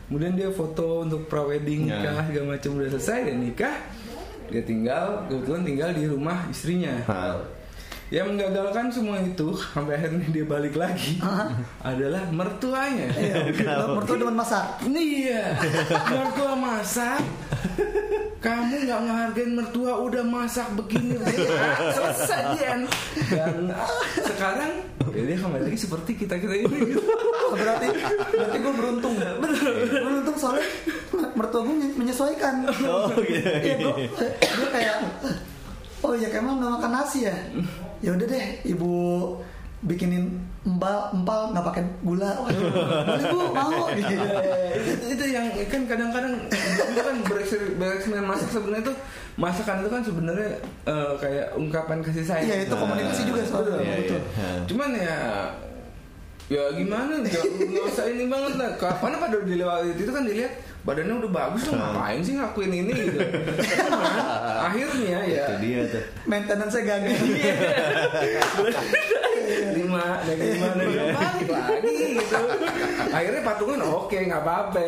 kemudian 0.06 0.32
dia 0.32 0.48
foto 0.48 1.02
untuk 1.02 1.26
prawedding 1.26 1.84
Ya. 1.84 1.98
nikah 1.98 2.24
segala 2.24 2.46
macam 2.54 2.70
udah 2.76 2.88
selesai 2.90 3.18
dan 3.24 3.36
nikah 3.40 3.76
dia 4.44 4.62
tinggal 4.62 5.24
kebetulan 5.26 5.62
tinggal 5.64 5.90
di 5.90 6.04
rumah 6.04 6.38
istrinya 6.46 6.94
Hah. 7.04 7.40
Yang 8.12 8.28
menggagalkan 8.30 8.92
semua 8.92 9.16
itu 9.18 9.56
sampai 9.56 9.96
akhirnya 9.96 10.28
dia 10.28 10.44
balik 10.44 10.76
lagi 10.76 11.16
adalah 11.80 12.28
mertuanya 12.28 13.08
Iya, 13.10 13.34
mertua 13.96 14.16
demen 14.20 14.36
masak. 14.36 14.64
Iya, 14.84 15.56
mertua 16.14 16.52
masak. 16.52 17.20
Kamu 18.38 18.76
nggak 18.76 19.00
ngehargain 19.08 19.50
mertua 19.56 19.92
udah 20.04 20.20
masak 20.20 20.68
begini, 20.76 21.16
begini. 21.16 21.48
Ah, 21.48 21.88
selesai. 21.96 22.42
Dan 23.32 23.72
ah, 23.72 23.88
sekarang 24.20 24.72
ya 25.16 25.22
dia 25.24 25.36
kembali 25.40 25.64
lagi 25.64 25.78
seperti 25.80 26.12
kita 26.20 26.36
kita 26.36 26.52
ini. 26.52 26.76
Gitu. 26.92 27.00
Berarti 27.56 27.88
berarti 28.36 28.56
gue 28.60 28.72
beruntung 28.76 29.14
beruntung 29.88 30.36
soalnya 30.36 30.66
mertua 31.32 31.60
gue 31.64 31.76
menyesuaikan 31.96 32.68
Oh, 32.84 33.08
gitu. 33.16 33.48
iya 33.64 33.74
gue 33.80 33.92
gue 34.36 34.68
kayak 34.68 34.96
oh 36.04 36.12
ya 36.12 36.28
Kemal 36.28 36.60
nggak 36.60 36.72
makan 36.78 36.90
nasi 36.92 37.24
ya 37.24 37.36
ya 38.04 38.10
udah 38.12 38.26
deh 38.28 38.46
ibu 38.68 38.92
bikinin 39.84 40.40
empal 40.64 41.12
empal 41.12 41.52
nggak 41.52 41.64
pakai 41.72 41.82
gula. 42.00 42.32
Boleh 42.40 43.24
bu 43.28 43.38
mau. 43.52 43.72
Gitu. 44.00 44.24
Itu, 44.74 45.06
itu 45.16 45.24
yang 45.28 45.46
kan 45.68 45.82
kadang-kadang 45.84 46.34
itu 46.48 47.00
kan 47.04 47.16
bereksperimen 47.24 48.24
masak 48.24 48.48
sebenarnya 48.48 48.82
itu 48.88 48.94
masakan 49.36 49.76
itu 49.84 49.90
kan 49.92 50.02
sebenarnya 50.04 50.50
eh, 50.88 51.12
kayak 51.20 51.46
ungkapan 51.56 52.00
kasih 52.00 52.24
sayang. 52.24 52.48
iya 52.48 52.56
itu 52.64 52.74
komunikasi 52.74 53.22
juga 53.28 53.40
soalnya. 53.44 53.76
Iya, 53.80 53.94
betul 54.00 54.20
iya. 54.20 54.48
Cuman 54.64 54.90
ya 54.96 55.18
ya 56.52 56.62
gimana? 56.76 57.24
Nggak 57.24 57.84
usah 57.88 58.04
ini 58.10 58.28
banget 58.28 58.52
lah. 58.60 58.70
Karena 58.76 59.16
pada 59.16 59.36
dilewati 59.40 59.96
itu 59.96 60.12
kan 60.12 60.24
dilihat 60.28 60.52
badannya 60.84 61.14
udah 61.16 61.30
bagus 61.32 61.64
lo 61.72 61.80
ngapain 61.80 62.20
sih 62.20 62.36
ngakuin 62.36 62.72
ini 62.84 62.92
gitu? 62.92 63.16
Cuman, 63.16 64.12
akhirnya 64.68 65.18
ya. 65.24 65.44
Itu 65.48 65.54
dia 65.64 65.80
tuh. 65.88 66.04
maintenance 66.28 66.76
nya 66.76 66.82
gagal. 66.84 67.16
Lima 69.72 70.04
dan 70.24 70.36
lima 70.36 70.68
dan 70.76 70.86
lima 70.92 71.23
balik 71.46 71.80
lagi 71.80 71.94
gitu. 72.14 72.38
Akhirnya 73.08 73.42
patungan 73.42 73.80
oke 73.82 74.16
nggak 74.18 74.40
apa-apa. 74.40 74.78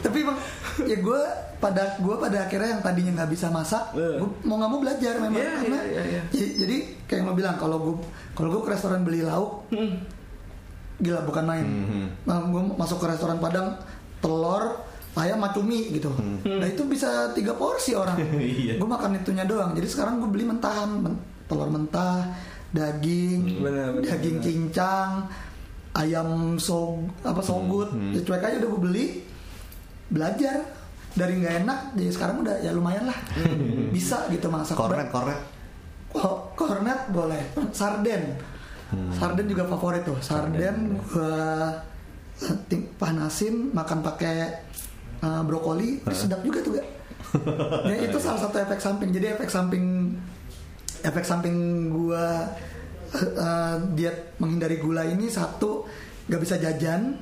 Tapi 0.00 0.16
emang 0.20 0.38
ya 0.82 0.96
gue 0.96 1.20
pada 1.58 1.96
gue 1.96 2.14
pada 2.14 2.38
akhirnya 2.42 2.68
yang 2.70 2.82
tadinya 2.82 3.12
nggak 3.16 3.30
bisa 3.30 3.46
masak 3.48 3.84
Eh. 3.94 4.18
gue 4.18 4.28
mau 4.42 4.56
nggak 4.56 4.70
mau 4.70 4.80
belajar 4.80 5.14
memang. 5.18 5.38
Iya, 5.38 5.52
karena 5.58 5.78
iya, 5.80 5.90
iya, 5.90 6.02
iya. 6.04 6.22
j- 6.30 6.54
jadi 6.56 6.76
kayak 7.04 7.18
yang 7.18 7.26
lo 7.26 7.34
bilang 7.34 7.56
kalau 7.56 7.76
gue 7.80 7.94
kalau 8.32 8.48
gue 8.50 8.62
ke 8.62 8.70
restoran 8.70 9.02
beli 9.02 9.20
lauk 9.20 9.64
Hmm. 9.70 10.02
gila 10.96 11.20
bukan 11.22 11.44
main. 11.44 11.66
Nah, 12.22 12.38
gue 12.44 12.62
masuk 12.72 12.98
ke 12.98 13.06
restoran 13.08 13.38
padang 13.38 13.74
telur 14.18 14.78
ayam 15.14 15.38
sama 15.38 15.50
cumi 15.50 15.92
gitu. 15.92 16.10
Nah 16.42 16.66
itu 16.66 16.82
bisa 16.84 17.08
tiga 17.30 17.54
porsi 17.54 17.94
orang. 17.94 18.18
Iya. 18.34 18.76
gue 18.76 18.88
makan 18.88 19.16
itunya 19.16 19.42
doang. 19.42 19.72
Jadi 19.72 19.86
sekarang 19.86 20.18
gue 20.18 20.28
beli 20.28 20.44
mentahan 20.44 20.90
men- 20.92 21.22
telur 21.44 21.68
mentah 21.68 22.24
daging 22.74 23.62
Benar, 23.62 23.94
benar, 23.94 24.08
daging 24.10 24.36
benar. 24.36 24.44
cincang 24.44 25.10
ayam 25.94 26.28
so 26.58 26.98
apa 27.22 27.38
sogut 27.38 27.86
ya 28.10 28.20
cuek 28.20 28.42
aja 28.42 28.56
udah 28.58 28.68
gue 28.68 28.82
beli 28.82 29.06
belajar 30.06 30.58
dari 31.14 31.38
nggak 31.38 31.54
enak 31.62 31.80
jadi 31.94 32.10
sekarang 32.10 32.36
udah 32.42 32.58
ya 32.58 32.70
lumayan 32.70 33.06
lah 33.06 33.14
bisa 33.88 34.26
gitu 34.28 34.50
masak 34.50 34.74
Kornet, 34.74 35.06
kornet. 35.08 35.38
Oh, 36.12 36.50
kornet 36.54 37.10
boleh. 37.10 37.42
Sarden. 37.70 38.34
Sarden 39.14 39.46
juga 39.46 39.62
favorit 39.64 40.02
tuh. 40.02 40.18
Sarden 40.18 40.94
gua 40.94 41.70
eh, 42.38 42.54
ting- 42.66 42.90
panasin 42.94 43.70
makan 43.70 44.02
pakai 44.02 44.34
eh, 45.18 45.42
brokoli 45.42 46.02
sedap 46.10 46.42
juga 46.42 46.58
tuh 46.58 46.74
gak? 46.74 46.86
Ya 47.86 48.10
itu 48.10 48.18
salah 48.18 48.38
satu 48.40 48.58
efek 48.58 48.78
samping. 48.78 49.10
Jadi 49.10 49.26
efek 49.30 49.46
samping 49.46 50.03
efek 51.04 51.22
samping 51.22 51.54
gua 51.88 52.48
eh, 53.10 53.28
eh, 53.36 53.76
diet 53.92 54.34
menghindari 54.36 54.76
gula 54.76 55.04
ini 55.04 55.28
satu 55.28 55.84
gak 56.24 56.40
bisa 56.40 56.56
jajan. 56.56 57.20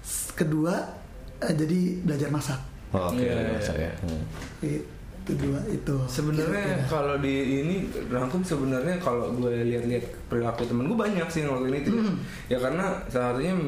S- 0.00 0.30
Kedua 0.32 0.74
eh, 1.38 1.52
jadi 1.52 1.78
belajar 2.00 2.30
masak. 2.30 2.60
Oh, 2.94 3.10
Oke, 3.10 3.18
Iya, 3.20 3.34
iya, 3.34 3.50
masak 3.52 3.76
ya. 3.76 3.82
iya. 3.82 3.92
Hmm. 4.00 4.22
Itu 5.26 5.32
dua 5.34 5.58
itu. 5.66 5.96
sebenarnya 6.06 6.86
kalau 6.86 7.18
di 7.18 7.34
ini 7.60 7.76
rangkum 8.06 8.40
sebenarnya 8.40 8.94
kalau 8.96 9.34
gue 9.34 9.66
lihat-lihat 9.66 10.30
perilaku 10.30 10.62
temen 10.64 10.86
gue 10.86 10.94
banyak 10.94 11.26
sih 11.26 11.42
ngelakuin 11.42 11.76
itu 11.76 11.90
ya. 11.90 12.06
ya 12.46 12.58
karena 12.62 13.02
salah 13.10 13.34
satunya 13.34 13.58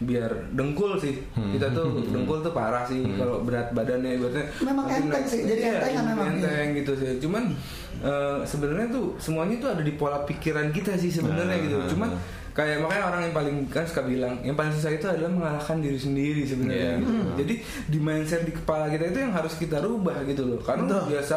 biar 0.00 0.30
dengkul 0.50 0.96
sih. 0.96 1.22
Kita 1.30 1.70
tuh 1.70 2.00
dengkul 2.14 2.40
tuh 2.40 2.50
parah 2.50 2.82
sih 2.82 3.02
kalau 3.14 3.42
berat 3.42 3.70
badannya. 3.70 4.16
Ibaratnya 4.16 4.44
Memang 4.62 4.86
enteng 4.88 5.24
sih, 5.24 5.44
jadi 5.44 5.60
iya, 5.60 5.72
entengan 5.78 6.04
memang, 6.10 6.26
enteng 6.34 6.66
gitu 6.74 6.92
sih. 6.94 7.06
Cuman 7.20 7.54
eh, 8.00 8.38
sebenarnya 8.42 8.88
tuh 8.90 9.14
semuanya 9.16 9.56
tuh 9.58 9.70
ada 9.70 9.82
di 9.82 9.94
pola 9.94 10.22
pikiran 10.22 10.70
kita 10.70 10.94
sih 10.94 11.10
sebenarnya 11.10 11.54
Nah, 11.54 11.62
gitu. 11.62 11.76
nah, 11.78 11.86
cuman 11.86 12.08
nah. 12.10 12.20
kayak 12.50 12.76
makanya 12.80 13.04
orang 13.06 13.20
yang 13.26 13.34
paling 13.34 13.56
kan 13.66 13.82
suka 13.82 14.02
bilang 14.02 14.34
yang 14.40 14.54
paling 14.54 14.70
susah 14.70 14.90
itu 14.90 15.06
adalah 15.06 15.26
mengalahkan 15.28 15.78
diri 15.78 15.98
sendiri 15.98 16.42
sebenarnya 16.42 16.90
Iya. 16.94 17.02
gitu. 17.02 17.30
jadi 17.42 17.54
di 17.90 17.98
mindset 17.98 18.42
di 18.42 18.54
kepala 18.54 18.86
kita 18.88 19.10
itu 19.10 19.18
yang 19.20 19.34
harus 19.34 19.54
kita 19.54 19.78
rubah 19.78 20.22
gitu 20.24 20.42
loh. 20.44 20.58
Karena 20.58 20.86
Betul. 20.86 21.18
biasa 21.18 21.36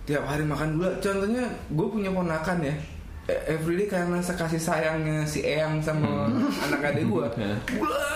tiap 0.00 0.24
hari 0.24 0.42
makan 0.42 0.74
gula 0.74 0.90
contohnya 0.96 1.44
gue 1.68 1.86
punya 1.86 2.10
ponakan 2.10 2.58
ya 2.60 2.74
everyday 3.28 3.86
karena 3.86 4.18
sekasih 4.18 4.58
sayangnya 4.58 5.22
si 5.22 5.40
Eyang 5.40 5.78
sama 5.78 6.26
anak 6.60 6.80
adik 6.84 7.06
gue 7.06 7.26
Ya. 7.38 7.54
gula 7.70 8.06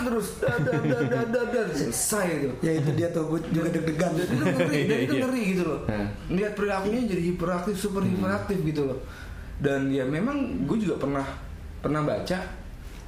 terus 0.00 0.38
dadar 0.38 0.78
dadar 0.80 1.24
dadar 1.26 1.66
selesai 1.70 2.26
itu 2.38 2.48
Ya 2.60 2.72
itu 2.74 2.90
dia 2.94 3.08
tuh 3.10 3.26
gue 3.28 3.40
juga 3.46 3.68
deg-degan. 3.68 4.12
jadi 4.14 4.26
itu 4.26 4.44
ngeri 4.46 4.80
dan 4.84 4.98
itu 5.00 5.12
Iya. 5.12 5.22
ngeri 5.22 5.42
gitu 5.48 5.62
loh 5.64 5.80
Hmm. 5.84 6.08
lihat 6.30 6.52
perilakunya 6.54 7.00
jadi 7.04 7.22
hiperaktif 7.26 7.74
super 7.76 8.02
hiperaktif 8.02 8.58
gitu 8.62 8.82
loh 8.86 8.98
dan 9.58 9.88
ya 9.88 10.04
memang 10.04 10.36
gue 10.64 10.78
juga 10.78 10.96
pernah 10.98 11.26
pernah 11.80 12.00
baca 12.00 12.38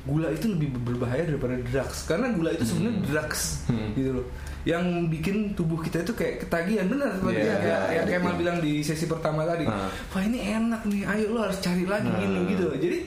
gula 0.03 0.29
itu 0.29 0.51
lebih 0.51 0.75
berbahaya 0.77 1.25
daripada 1.25 1.55
drugs 1.63 2.05
karena 2.05 2.27
gula 2.31 2.51
itu 2.51 2.65
sebenarnya 2.67 2.97
drugs 3.03 3.43
Hmm. 3.65 3.95
gitu 3.95 4.11
loh 4.15 4.27
yang 4.63 4.83
bikin 5.07 5.53
tubuh 5.53 5.79
kita 5.79 6.01
itu 6.01 6.13
kayak 6.13 6.35
ketagihan. 6.41 6.87
Benar 6.87 7.15
seperti 7.15 7.35
Iya, 7.37 7.49
yang, 7.49 7.61
iya, 7.61 7.79
yang 7.93 8.07
iya. 8.07 8.17
Kemal 8.17 8.35
bilang 8.37 8.59
di 8.59 8.73
sesi 8.79 9.05
pertama 9.05 9.43
tadi. 9.43 9.65
Ah. 9.65 9.91
wah 10.09 10.23
ini 10.23 10.39
enak 10.39 10.83
nih. 10.85 11.03
Ayo 11.05 11.25
lo 11.31 11.43
harus 11.43 11.59
cari 11.59 11.83
lagi 11.83 12.07
Nah. 12.07 12.17
gini 12.17 12.39
gitu 12.49 12.67
jadi 12.73 12.99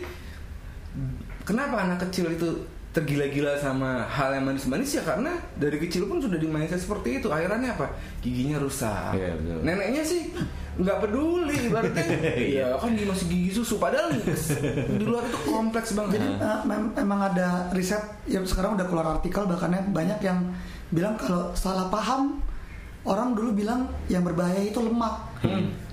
kenapa 1.43 1.75
anak 1.81 1.99
kecil 2.03 2.31
itu 2.31 2.49
tergila-gila 2.91 3.55
sama 3.55 4.07
hal 4.07 4.31
yang 4.33 4.45
manis-manis? 4.45 4.87
Ya 4.89 5.03
karena 5.03 5.35
dari 5.53 5.75
kecil 5.77 6.07
pun 6.07 6.17
sudah 6.17 6.35
dimainkan 6.35 6.75
seperti 6.75 7.19
itu. 7.19 7.27
Akhirnya 7.27 7.71
apa? 7.71 7.91
Giginya 8.19 8.55
rusak. 8.57 9.11
Iya, 9.13 9.35
betul. 9.35 9.59
neneknya 9.61 9.99
sih 10.01 10.31
nggak 10.75 10.97
peduli 11.01 11.55
ibaratnya. 11.67 12.03
Ya 12.55 12.67
kan 12.75 12.95
dia 12.95 13.03
masih 13.05 13.27
gigi 13.27 13.51
susu. 13.53 13.75
Padahal 13.77 14.11
di 14.11 15.03
luar 15.03 15.23
itu 15.23 15.39
kompleks 15.45 15.91
banget. 15.91 16.19
Jadi 16.19 16.27
uh, 16.35 16.63
mem- 16.63 16.91
memang 16.93 17.31
ada 17.31 17.67
riset 17.71 17.99
ya 18.25 18.39
sekarang 18.43 18.75
udah 18.75 18.87
keluar 18.87 19.07
artikel 19.13 19.43
bahkan 19.43 19.71
ya 19.71 19.83
banyak 19.85 20.19
yang 20.21 20.39
bilang 20.89 21.15
kalau 21.15 21.49
salah 21.53 21.87
paham 21.87 22.37
orang 23.03 23.33
dulu 23.33 23.53
bilang 23.53 23.85
yang 24.05 24.21
berbahaya 24.21 24.59
itu 24.63 24.79
lemak. 24.79 25.13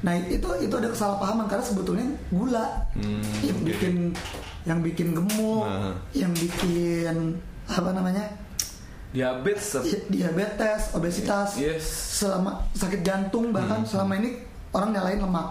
Nah 0.01 0.13
itu 0.19 0.49
itu 0.59 0.73
ada 0.73 0.89
kesalahpahaman 0.89 1.45
karena 1.45 1.61
sebetulnya 1.63 2.07
gula 2.29 2.67
Hmm, 2.93 3.21
yang 3.43 3.59
bikin 3.63 3.95
yang 4.63 4.79
bikin 4.81 5.09
gemuk, 5.13 5.65
Nah. 5.65 5.93
yang 6.13 6.33
bikin 6.33 7.37
apa 7.65 7.91
namanya 7.91 8.25
diabetes 9.09 9.77
di- 9.83 10.05
diabetes, 10.11 10.93
obesitas, 10.93 11.57
yes 11.57 11.85
selama 12.17 12.65
sakit 12.73 13.03
jantung 13.03 13.53
bahkan 13.53 13.85
selama 13.85 14.17
ini 14.17 14.41
orang 14.71 14.91
nyalain 14.91 15.21
lemak. 15.21 15.49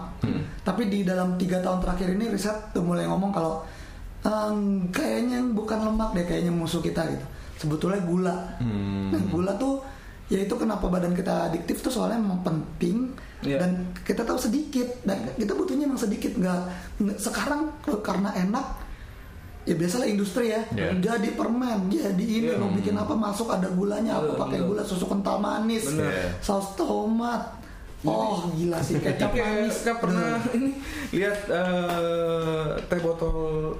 Tapi 0.60 0.88
di 0.88 1.02
dalam 1.02 1.34
tiga 1.36 1.58
tahun 1.58 1.78
terakhir 1.78 2.10
ini 2.10 2.26
riset 2.28 2.74
tuh 2.74 2.82
mulai 2.82 3.06
ngomong 3.06 3.30
kalau 3.30 3.62
"Ehm, 4.22 4.86
kayaknya 4.88 5.42
bukan 5.48 5.78
lemak 5.84 6.10
deh, 6.12 6.24
kayaknya 6.24 6.50
musuh 6.50 6.78
kita 6.78 7.06
gitu. 7.06 7.26
Sebetulnya 7.62 8.02
gula. 8.02 8.36
Nah, 9.08 9.22
gula 9.32 9.54
tuh 9.54 9.78
ya 10.26 10.38
itu 10.38 10.52
kenapa 10.52 10.86
badan 10.86 11.12
kita 11.12 11.46
adiktif 11.46 11.78
tuh 11.78 11.92
soalnya 11.92 12.16
memang 12.16 12.42
penting 12.42 13.12
Iya. 13.42 13.58
dan 13.58 13.74
kita 14.00 14.22
tahu 14.22 14.38
sedikit 14.38 14.86
dan 15.02 15.18
kita 15.34 15.50
butuhnya 15.52 15.82
emang 15.84 15.98
sedikit 15.98 16.30
nggak 16.32 16.60
nggak- 16.96 17.18
sekarang 17.18 17.74
karena 18.00 18.30
enak 18.32 18.62
ya 19.62 19.74
biasalah 19.74 20.06
industri 20.06 20.46
ya 20.48 20.62
Iya. 20.70 20.94
jadi 20.96 21.28
permen 21.32 21.90
jadi 21.90 22.22
ini 22.22 22.48
Iya. 22.48 22.56
lo 22.56 22.70
bikin 22.70 22.94
apa 22.94 23.10
masuk 23.12 23.50
ada 23.50 23.66
gulanya 23.68 24.16
apa 24.16 24.30
Betul, 24.30 24.40
pakai 24.40 24.58
gula 24.62 24.82
susu 24.82 25.04
kental 25.04 25.36
manis 25.36 25.84
Bener. 25.84 26.38
saus 26.38 26.70
tomat 26.72 27.58
oh 28.00 28.46
gila 28.54 28.78
sih 28.78 28.94
kecap 29.04 29.34
kayak 29.34 29.42
manis 29.58 29.76
nggak 29.82 29.98
pernah 29.98 30.32
ini 30.52 30.70
lihat 31.12 31.38
eh, 31.44 32.66
teh 32.80 33.00
botol 33.00 33.74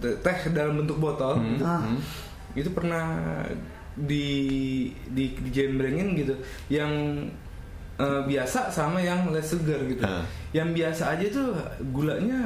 teh 0.00 0.38
dalam 0.50 0.80
bentuk 0.80 0.96
botol 0.98 1.38
gitu. 1.40 1.60
Ah. 1.62 1.84
Itu 2.54 2.70
pernah 2.70 3.04
di 3.94 4.26
di 5.06 5.36
dijembrengin 5.36 6.14
gitu 6.16 6.34
yang 6.68 6.90
eh, 7.94 8.22
biasa 8.24 8.66
sama 8.68 8.98
yang 8.98 9.30
less 9.30 9.50
sugar 9.50 9.78
gitu 9.84 10.02
Ah. 10.02 10.26
yang 10.50 10.70
biasa 10.70 11.14
aja 11.14 11.26
tuh 11.28 11.54
gulanya 11.88 12.42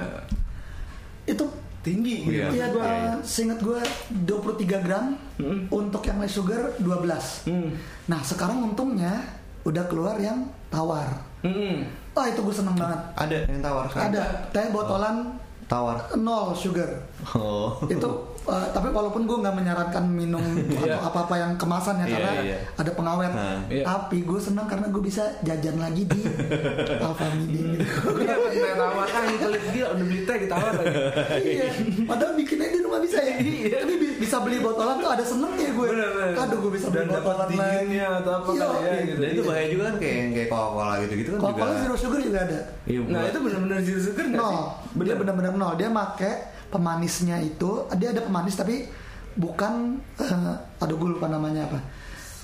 itu 1.25 1.45
tinggi 1.79 2.17
gitu 2.23 2.33
Iya. 2.35 2.49
ya 2.51 2.67
Maksud 2.67 2.75
gua. 2.75 2.85
uh, 2.85 3.17
seingat 3.23 3.59
gue 3.59 3.81
23 4.27 4.81
gram 4.83 5.07
Mm. 5.39 5.71
untuk 5.71 6.03
yang 6.03 6.19
less 6.19 6.35
sugar 6.35 6.61
12 6.77 7.47
Hmm. 7.47 7.71
nah 8.05 8.21
sekarang 8.21 8.61
untungnya 8.63 9.25
udah 9.63 9.85
keluar 9.87 10.17
yang 10.19 10.43
tawar 10.69 11.07
Mm-mm. 11.39 11.87
Wah 12.13 12.27
itu 12.27 12.43
gue 12.43 12.51
seneng 12.53 12.75
banget 12.75 12.99
Ada 13.15 13.47
yang 13.47 13.63
tawar 13.63 13.87
kan? 13.87 14.11
ada 14.11 14.23
teh 14.51 14.69
botolan 14.69 15.17
Tawar. 15.65 15.97
nol 16.15 16.51
sugar 16.51 16.89
Oh. 17.31 17.79
itu 17.87 18.09
uh, 18.49 18.67
tapi 18.69 18.89
walaupun 18.89 19.23
gue 19.23 19.37
nggak 19.39 19.55
menyarankan 19.55 20.05
minum 20.07 20.41
Iya. 20.79 20.97
atau 20.97 21.05
apa 21.05 21.19
apa 21.23 21.35
yang 21.37 21.53
kemasan 21.55 21.95
ya 21.97 22.05
Iya, 22.05 22.13
karena 22.15 22.33
iya. 22.43 22.57
ada 22.75 22.91
pengawet 22.93 23.31
Nah. 23.31 23.61
Iya. 23.69 23.85
tapi 23.85 24.19
gue 24.23 24.41
senang 24.41 24.65
karena 24.65 24.87
gue 24.87 25.03
bisa 25.03 25.23
jajan 25.41 25.77
lagi 25.77 26.03
di 26.05 26.21
Alfamidi. 26.99 27.79
Iya, 27.79 28.35
teh 28.51 28.73
tawar 28.75 29.07
kan 29.07 29.23
pelit 29.31 29.65
gila 29.71 29.89
udah 29.91 30.05
beli 30.05 30.21
teh 30.23 30.37
ditawar 30.39 30.73
lagi. 30.75 30.97
iya 31.53 31.67
padahal 32.05 32.33
bikinnya 32.35 32.69
di 32.69 32.81
rumah 32.81 32.99
bisa 32.99 33.19
ya 33.19 33.37
tapi 33.79 33.95
bi- 33.97 34.17
bisa 34.19 34.37
beli 34.39 34.59
botolan 34.59 34.97
tuh 34.99 35.11
ada 35.11 35.23
senengnya 35.23 35.69
gue 35.71 35.87
aduh 36.35 36.59
gue 36.59 36.73
bisa 36.73 36.87
beli 36.89 36.99
Dan 36.99 37.09
dapat 37.11 37.25
botolan 37.27 37.49
lagi 37.55 37.97
atau 37.99 38.33
apa 38.35 38.49
Iya, 38.49 38.65
kali 38.65 38.79
ya, 38.79 38.89
iya. 38.89 39.03
gitu. 39.05 39.19
Dan 39.19 39.29
itu 39.31 39.43
bahaya 39.45 39.67
juga 39.69 39.83
kan 39.85 39.97
kayak 39.99 40.17
kayak 40.31 40.49
Coca-Cola 40.49 40.95
gitu-gitu 40.99 41.29
kan 41.29 41.39
juga. 41.39 41.47
Coca-Cola 41.47 41.73
zero 41.79 41.97
sugar 41.97 42.21
juga 42.21 42.39
ada 42.41 42.59
Iya, 42.85 43.01
Nah 43.05 43.21
itu 43.25 43.39
benar-benar 43.39 43.79
zero 43.81 44.01
sugar 44.01 44.25
nggak 44.25 44.39
nol 44.39 44.53
sih? 44.55 44.65
dia 44.99 45.15
benar-benar 45.15 45.53
nol 45.53 45.73
dia 45.75 45.89
make 45.89 46.33
pemanisnya 46.69 47.41
itu 47.41 47.71
dia 47.95 48.09
ada 48.11 48.21
pemanis 48.21 48.38
tapi 48.49 48.87
bukan 49.35 49.73
eh, 50.17 50.55
aduh 50.79 50.97
gue 50.97 51.11
lupa 51.11 51.27
namanya 51.27 51.65
apa 51.65 51.79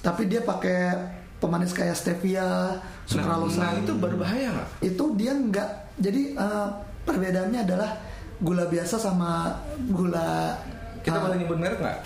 tapi 0.00 0.26
dia 0.26 0.40
pakai 0.40 0.94
pemanis 1.36 1.70
kayak 1.70 1.92
stevia 1.92 2.76
sukralosa 3.04 3.60
Nah 3.60 3.72
itu 3.76 3.92
berbahaya 3.94 4.48
nggak? 4.48 4.68
itu 4.82 5.04
dia 5.14 5.32
nggak 5.32 5.68
jadi 5.96 6.22
eh, 6.32 6.68
perbedaannya 7.02 7.60
adalah 7.62 7.90
gula 8.36 8.64
biasa 8.64 8.96
sama 8.96 9.52
gula 9.86 10.56
Kita 11.00 11.18
boleh 11.18 11.36
nyebut 11.36 11.56
merek 11.56 11.78
nggak? 11.78 11.98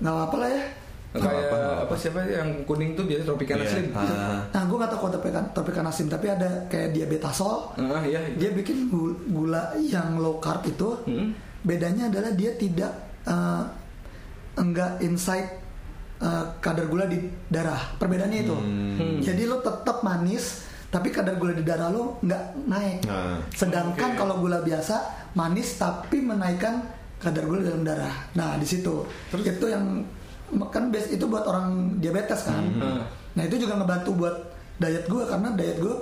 nggak 0.00 0.14
apa 0.22 0.36
lah 0.36 0.50
ya 0.50 0.64
Kayak 1.10 1.26
apa, 1.26 1.58
apa, 1.58 1.58
apa. 1.84 1.94
siapa 1.98 2.20
yang 2.22 2.62
kuning 2.62 2.94
tuh 2.94 3.02
biasa 3.02 3.26
Tropicana 3.26 3.60
Iya. 3.60 3.70
Slim. 3.72 3.86
Ah. 3.90 4.46
nah 4.48 4.62
gue 4.62 4.76
nggak 4.78 4.88
tahu 4.88 5.00
kalau 5.00 5.12
topika 5.12 5.40
tropicana 5.50 5.90
sim 5.90 6.06
tapi 6.06 6.30
ada 6.30 6.46
kayak 6.64 6.94
diabetasol 6.94 7.74
Ah 7.74 7.98
iya. 8.00 8.22
dia 8.30 8.50
bikin 8.50 8.86
gu- 8.86 9.18
gula 9.26 9.74
yang 9.80 10.14
low 10.16 10.38
carb 10.38 10.62
itu 10.64 10.86
Hmm. 11.02 11.34
Bedanya 11.62 12.08
adalah 12.08 12.32
dia 12.32 12.52
tidak 12.54 12.92
eh, 13.22 13.62
enggak 14.56 15.00
inside 15.00 15.48
eh, 16.18 16.44
kadar 16.58 16.86
gula 16.86 17.04
di 17.04 17.18
darah 17.46 17.94
perbedaannya 17.94 18.38
itu 18.40 18.56
Hmm. 18.56 19.18
jadi 19.18 19.44
lo 19.44 19.60
tetap 19.60 20.00
manis 20.00 20.60
tapi 20.86 21.08
kadar 21.08 21.34
gula 21.34 21.52
di 21.52 21.62
darah 21.62 21.88
lo 21.88 22.18
nggak 22.20 22.42
naik 22.66 22.98
Nah. 23.04 23.38
sedangkan 23.50 24.10
Oke. 24.10 24.18
kalau 24.18 24.34
gula 24.38 24.60
biasa 24.60 24.96
manis 25.32 25.76
tapi 25.76 26.20
menaikkan 26.20 26.82
kadar 27.16 27.44
gula 27.44 27.62
dalam 27.62 27.80
darah 27.82 28.12
nah 28.32 28.54
di 28.54 28.64
situ 28.64 29.04
itu 29.30 29.66
yang 29.66 30.04
kan 30.66 30.90
bias- 30.90 31.08
itu 31.08 31.24
buat 31.24 31.44
orang 31.44 31.96
diabetes 31.96 32.42
kan 32.42 32.64
Hmm. 32.74 33.00
nah 33.30 33.42
itu 33.42 33.56
juga 33.56 33.76
ngebantu 33.76 34.10
buat 34.18 34.36
diet 34.76 35.06
gue 35.06 35.22
karena 35.22 35.48
diet 35.54 35.78
gue 35.78 35.96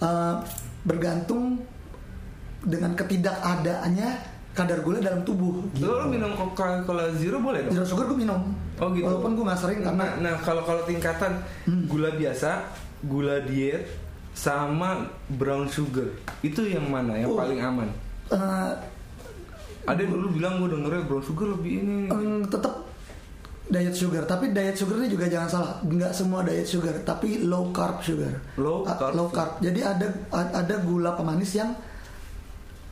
eh, 0.00 0.34
bergantung 0.82 1.60
dengan 2.60 2.94
ketidakadaannya 2.94 4.10
kadar 4.54 4.78
gula 4.80 4.98
dalam 4.98 5.20
tubuh 5.20 5.66
Lo, 5.76 5.98
lo 5.98 6.06
minum 6.06 6.30
Coca-Cola 6.32 7.10
Zero 7.12 7.38
boleh 7.38 7.66
dong? 7.66 7.74
Zero 7.74 7.84
sugar 7.84 8.06
gue 8.06 8.16
minum. 8.16 8.38
Oh 8.76 8.88
gitu. 8.88 9.02
Walaupun 9.02 9.34
gue 9.34 9.44
nggak 9.44 9.60
sering 9.60 9.80
karena 9.80 9.98
Nah, 9.98 10.10
nah 10.20 10.34
kalau 10.38 10.62
kalau 10.62 10.82
tingkatan 10.82 11.42
gula 11.84 12.10
biasa, 12.12 12.62
gula 13.02 13.42
diet, 13.42 13.82
sama 14.32 15.06
brown 15.28 15.66
sugar, 15.66 16.06
itu 16.40 16.64
yang 16.64 16.86
mana 16.86 17.14
yang 17.14 17.28
Oh. 17.28 17.36
paling 17.36 17.58
aman? 17.58 17.88
eh, 18.26 18.72
Ada 19.84 20.00
yang 20.00 20.12
dulu 20.12 20.26
bilang 20.32 20.58
gue 20.58 20.70
dengernya 20.70 21.02
brown 21.04 21.20
sugar 21.20 21.46
lebih 21.50 21.72
ini. 21.76 21.98
em, 22.06 22.40
tetap 22.44 22.88
diet 23.66 23.92
sugar. 23.92 24.22
Tapi 24.22 24.50
diet 24.50 24.72
sugar 24.72 24.96
ini 24.96 25.08
juga 25.08 25.26
jangan 25.26 25.50
salah. 25.50 25.72
Nggak 25.82 26.08
semua 26.10 26.40
diet 26.40 26.64
sugar, 26.64 26.94
tapi 27.02 27.42
low 27.42 27.68
carb 27.68 28.00
sugar. 28.00 28.32
Low 28.56 28.80
Ah, 28.82 28.94
carb 28.94 29.12
low 29.12 29.28
carb. 29.28 29.58
Jadi 29.58 29.80
ada 29.80 30.08
ada 30.32 30.74
gula 30.80 31.12
pemanis 31.12 31.52
yang 31.54 31.74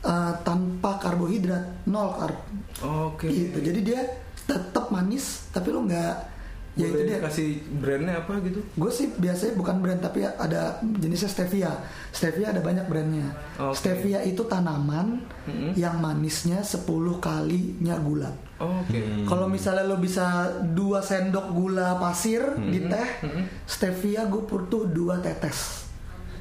eh, 0.03 0.33
tanpa 0.43 0.99
karbohidrat, 0.99 1.87
nol 1.87 2.11
carb. 2.13 2.37
Oke. 2.79 3.27
Gitu. 3.27 3.57
Jadi 3.57 3.79
dia 3.81 3.99
tetap 4.43 4.91
manis, 4.91 5.47
tapi 5.49 5.71
lo 5.71 5.81
nggak 5.81 6.35
ya 6.73 6.89
itu 6.89 7.05
dia. 7.05 7.21
kasih 7.21 7.49
brandnya 7.77 8.17
apa 8.17 8.41
gitu? 8.41 8.57
Gue 8.73 8.89
sih 8.89 9.13
biasanya 9.13 9.53
bukan 9.53 9.77
brand 9.77 10.01
tapi 10.01 10.25
ada 10.25 10.81
jenisnya 10.81 11.29
stevia. 11.29 11.69
Stevia 12.09 12.49
ada 12.49 12.59
banyak 12.59 12.89
brandnya. 12.89 13.29
Oke. 13.61 13.77
Stevia 13.77 14.25
itu 14.25 14.41
tanaman 14.43 15.21
Mm-mm. 15.45 15.77
yang 15.77 16.01
manisnya 16.01 16.65
10 16.65 16.81
kalinya 17.19 17.93
gula. 18.01 18.33
Oke. 18.57 19.05
Kalau 19.23 19.45
misalnya 19.45 19.85
lo 19.85 19.95
bisa 19.95 20.49
dua 20.65 20.99
sendok 20.99 21.53
gula 21.53 21.93
pasir 21.95 22.41
di 22.57 22.81
teh, 22.81 23.07
stevia 23.63 24.25
gue 24.25 24.41
butuh 24.41 24.89
dua 24.89 25.21
tetes. 25.21 25.85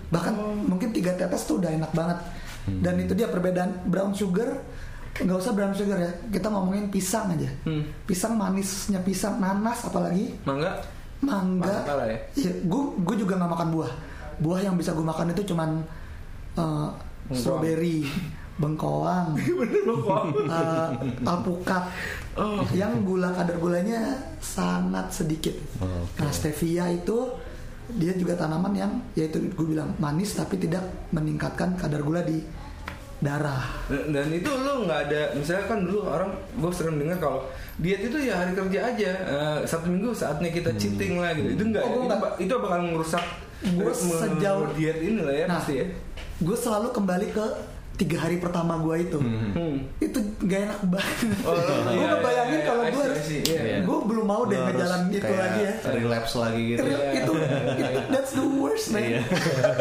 Bahkan 0.09 0.33
Oh. 0.35 0.57
mungkin 0.57 0.93
tiga 0.93 1.13
tetes 1.13 1.45
tuh 1.45 1.61
udah 1.61 1.71
enak 1.71 1.93
banget. 1.93 2.19
Dan 2.65 2.95
itu 2.97 3.13
dia 3.13 3.27
perbedaan 3.27 3.85
brown 3.85 4.13
sugar 4.13 4.63
nggak 5.15 5.37
usah 5.37 5.53
brown 5.53 5.73
sugar 5.73 5.99
ya 5.99 6.09
kita 6.31 6.49
ngomongin 6.49 6.89
pisang 6.89 7.29
aja 7.31 7.45
Hmm. 7.63 7.85
pisang 8.03 8.33
manisnya 8.33 8.97
pisang 8.99 9.37
nanas 9.37 9.85
apalagi 9.85 10.33
Mangga? 10.43 10.73
mangga 11.21 11.85
ya. 12.35 12.51
gue 12.59 12.83
gue 12.99 13.17
juga 13.17 13.37
nggak 13.37 13.51
makan 13.51 13.69
buah 13.71 13.93
buah 14.39 14.61
yang 14.63 14.75
bisa 14.75 14.91
gue 14.91 15.05
makan 15.05 15.31
itu 15.31 15.45
cuman 15.45 15.85
uh, 16.55 16.89
strawberry 17.31 18.09
bengkoang 18.55 19.37
uh, 20.49 20.89
alpukat 21.23 21.85
Oh. 22.33 22.65
yang 22.73 23.05
gula 23.05 23.29
kadar 23.31 23.61
gulanya 23.61 24.01
sangat 24.39 25.13
sedikit 25.13 25.53
Oke. 25.77 26.17
nah 26.17 26.33
stevia 26.33 26.89
itu 26.89 27.29
dia 27.91 28.13
juga 28.13 28.35
tanaman 28.35 28.73
yang 28.73 28.93
yaitu 29.13 29.43
gue 29.45 29.67
bilang 29.67 29.93
manis 29.97 30.33
tapi 30.33 30.57
tidak 30.57 30.83
meningkatkan 31.11 31.75
kadar 31.75 32.01
gula 32.01 32.23
di 32.23 32.41
darah 33.19 33.63
Dan, 33.87 34.11
dan 34.11 34.27
itu 34.29 34.51
lo 34.51 34.83
nggak 34.83 35.01
ada, 35.07 35.23
misalnya 35.33 35.65
kan 35.65 35.79
dulu 35.81 35.99
orang 36.03 36.31
gue 36.53 36.71
sering 36.71 36.99
dengar 36.99 37.19
kalau 37.19 37.41
diet 37.75 38.03
itu 38.03 38.19
ya 38.19 38.35
hari 38.37 38.53
kerja 38.53 38.79
aja, 38.85 39.11
eh, 39.15 39.59
satu 39.63 39.87
minggu 39.87 40.11
saatnya 40.11 40.51
kita 40.51 40.75
cheating 40.75 41.17
lah 41.17 41.31
gitu. 41.33 41.55
Itu 41.55 41.63
enggak, 41.65 41.83
Oh, 41.85 42.03
gua 42.03 42.19
itu, 42.35 42.45
itu 42.45 42.55
bakal 42.59 42.81
merusak 42.85 43.25
ritme 43.63 44.15
sejauh- 44.19 44.75
diet 44.75 44.99
ini 44.99 45.21
lah 45.21 45.35
ya 45.37 45.45
nah 45.47 45.57
pasti 45.57 45.75
ya. 45.79 45.87
gue 46.37 46.57
selalu 46.57 46.91
kembali 46.91 47.27
ke 47.31 47.47
tiga 48.03 48.19
hari 48.27 48.43
pertama 48.43 48.83
gue 48.83 48.97
itu. 49.07 49.19
Hmm. 49.23 49.87
itu 50.03 50.19
gak 50.43 50.61
enak 50.67 50.81
banget. 50.91 51.39
Oh, 51.47 51.55
gue 51.55 51.95
iya, 51.95 52.07
ngebayangin 52.11 52.59
iya, 52.59 52.67
kalau 52.67 52.83
iya, 52.83 52.91
gue 52.91 53.03
harus 53.07 53.27
iya. 53.31 53.79
gue 53.87 53.99
belum 54.11 54.27
mau 54.27 54.43
deh 54.51 54.59
ngejalan 54.59 55.01
itu 55.15 55.35
lagi 55.39 55.61
ya. 55.63 55.75
relapse 55.95 56.35
lagi 56.35 56.63
gitu. 56.75 56.83
Itu, 56.83 57.33
itu 57.39 58.01
that's 58.11 58.33
the 58.35 58.47
worst 58.59 58.91
man. 58.91 59.07
Iya. 59.07 59.23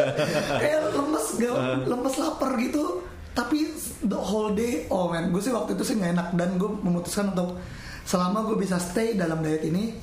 kayak 0.62 0.78
lemes 0.94 1.26
gak 1.42 1.54
lemes 1.90 2.14
lapar 2.22 2.52
gitu. 2.62 2.84
Tapi 3.32 3.58
the 4.06 4.20
whole 4.20 4.54
day 4.54 4.86
oh 4.86 5.10
man. 5.10 5.34
Gue 5.34 5.42
sih 5.42 5.50
waktu 5.50 5.74
itu 5.74 5.82
sih 5.82 5.98
nggak 5.98 6.12
enak. 6.14 6.28
Dan 6.38 6.62
gue 6.62 6.70
memutuskan 6.70 7.34
untuk 7.34 7.58
selama 8.06 8.46
gue 8.46 8.56
bisa 8.58 8.78
stay 8.78 9.14
dalam 9.18 9.42
diet 9.42 9.62
ini 9.66 9.94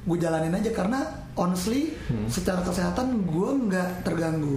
gue 0.00 0.16
jalanin 0.16 0.50
aja 0.50 0.70
karena 0.70 1.00
honestly 1.34 1.92
secara 2.26 2.60
kesehatan 2.60 3.20
gue 3.22 3.48
nggak 3.66 4.02
terganggu 4.02 4.56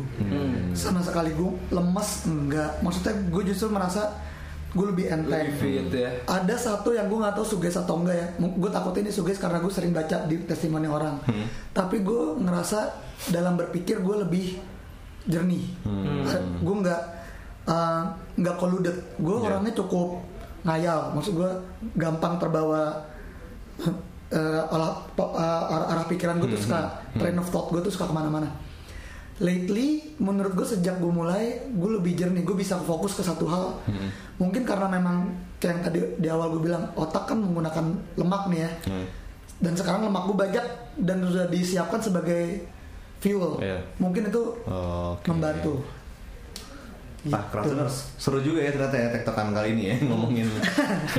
sama 0.71 0.99
sekali 0.99 1.31
gue 1.31 1.51
lemes 1.69 2.09
enggak 2.25 2.79
maksudnya 2.79 3.13
gue 3.27 3.43
justru 3.45 3.67
merasa 3.67 4.15
gue 4.71 4.85
lebih 4.87 5.05
enteng 5.05 5.53
Lebih 5.53 5.59
fit 5.59 5.87
ya. 5.93 6.09
ada 6.25 6.55
satu 6.55 6.91
yang 6.91 7.05
gue 7.05 7.19
nggak 7.19 7.35
tahu 7.35 7.45
suges 7.45 7.75
atau 7.75 7.99
enggak 7.99 8.15
ya 8.15 8.27
gue 8.39 8.71
takut 8.71 8.95
ini 8.95 9.07
suges 9.07 9.37
karena 9.37 9.59
gue 9.59 9.69
sering 9.69 9.91
baca 9.91 10.23
di 10.23 10.41
testimoni 10.41 10.87
orang 10.87 11.19
tapi 11.69 12.01
gue 12.01 12.39
ngerasa 12.39 12.79
dalam 13.29 13.53
berpikir 13.53 13.99
gue 13.99 14.15
lebih 14.19 14.45
jernih. 15.23 15.63
Gue 16.59 16.75
nggak 16.83 17.01
uh, 17.63 18.03
nggak 18.35 18.55
colluded. 18.57 18.91
Gue 19.15 19.39
Iya. 19.39 19.43
orangnya 19.47 19.71
cukup 19.71 20.19
ngayal. 20.63 21.15
Maksud 21.15 21.31
gue 21.33 21.51
gampang 21.95 22.35
terbawa 22.35 23.07
uh, 24.33 24.73
olah 24.73 25.05
uh, 25.15 25.73
arah, 25.73 25.87
arah 25.93 26.05
pikiran 26.09 26.41
gue 26.41 26.49
tuh 26.57 26.61
suka 26.65 27.05
train 27.15 27.37
of 27.37 27.47
thought 27.53 27.69
gue 27.69 27.81
tuh 27.85 27.93
suka 27.93 28.09
ke 28.09 28.13
mana-mana. 28.13 28.49
Lately, 29.41 30.13
menurut 30.21 30.53
gue 30.53 30.67
sejak 30.67 31.01
gue 31.01 31.09
mulai, 31.09 31.65
gue 31.65 31.89
lebih 31.89 32.13
jernih. 32.13 32.45
Gue 32.45 32.53
bisa 32.53 32.77
fokus 32.77 33.17
ke 33.17 33.25
satu 33.25 33.49
hal. 33.49 33.81
Mungkin 34.37 34.61
karena 34.61 34.85
memang 34.85 35.25
kayak 35.57 35.73
yang 35.73 35.81
tadi 35.81 35.99
di 36.21 36.27
awal 36.29 36.53
gue 36.53 36.69
bilang 36.69 36.85
otak 36.93 37.33
kan 37.33 37.41
menggunakan 37.41 37.85
lemak 38.13 38.43
nih 38.53 38.59
ya. 38.61 38.71
Hmm. 38.89 39.05
Dan 39.57 39.73
sekarang 39.73 40.05
lemak 40.05 40.29
gue 40.29 40.37
banyak 40.37 40.65
dan 41.01 41.17
sudah 41.25 41.49
disiapkan 41.49 41.97
sebagai 41.97 42.61
fuel. 43.25 43.57
Iya. 43.57 43.81
Mungkin 43.97 44.29
itu 44.29 44.43
Oke. 44.69 45.25
membantu. 45.33 45.81
Ah, 45.81 46.03
Gitu. 47.23 47.87
Seru 48.19 48.43
juga 48.43 48.59
ya 48.59 48.75
ternyata 48.75 48.99
ya 48.99 49.07
tektokan 49.15 49.55
kali 49.55 49.79
ini 49.79 49.83
ya 49.87 49.95
ngomongin 50.11 50.43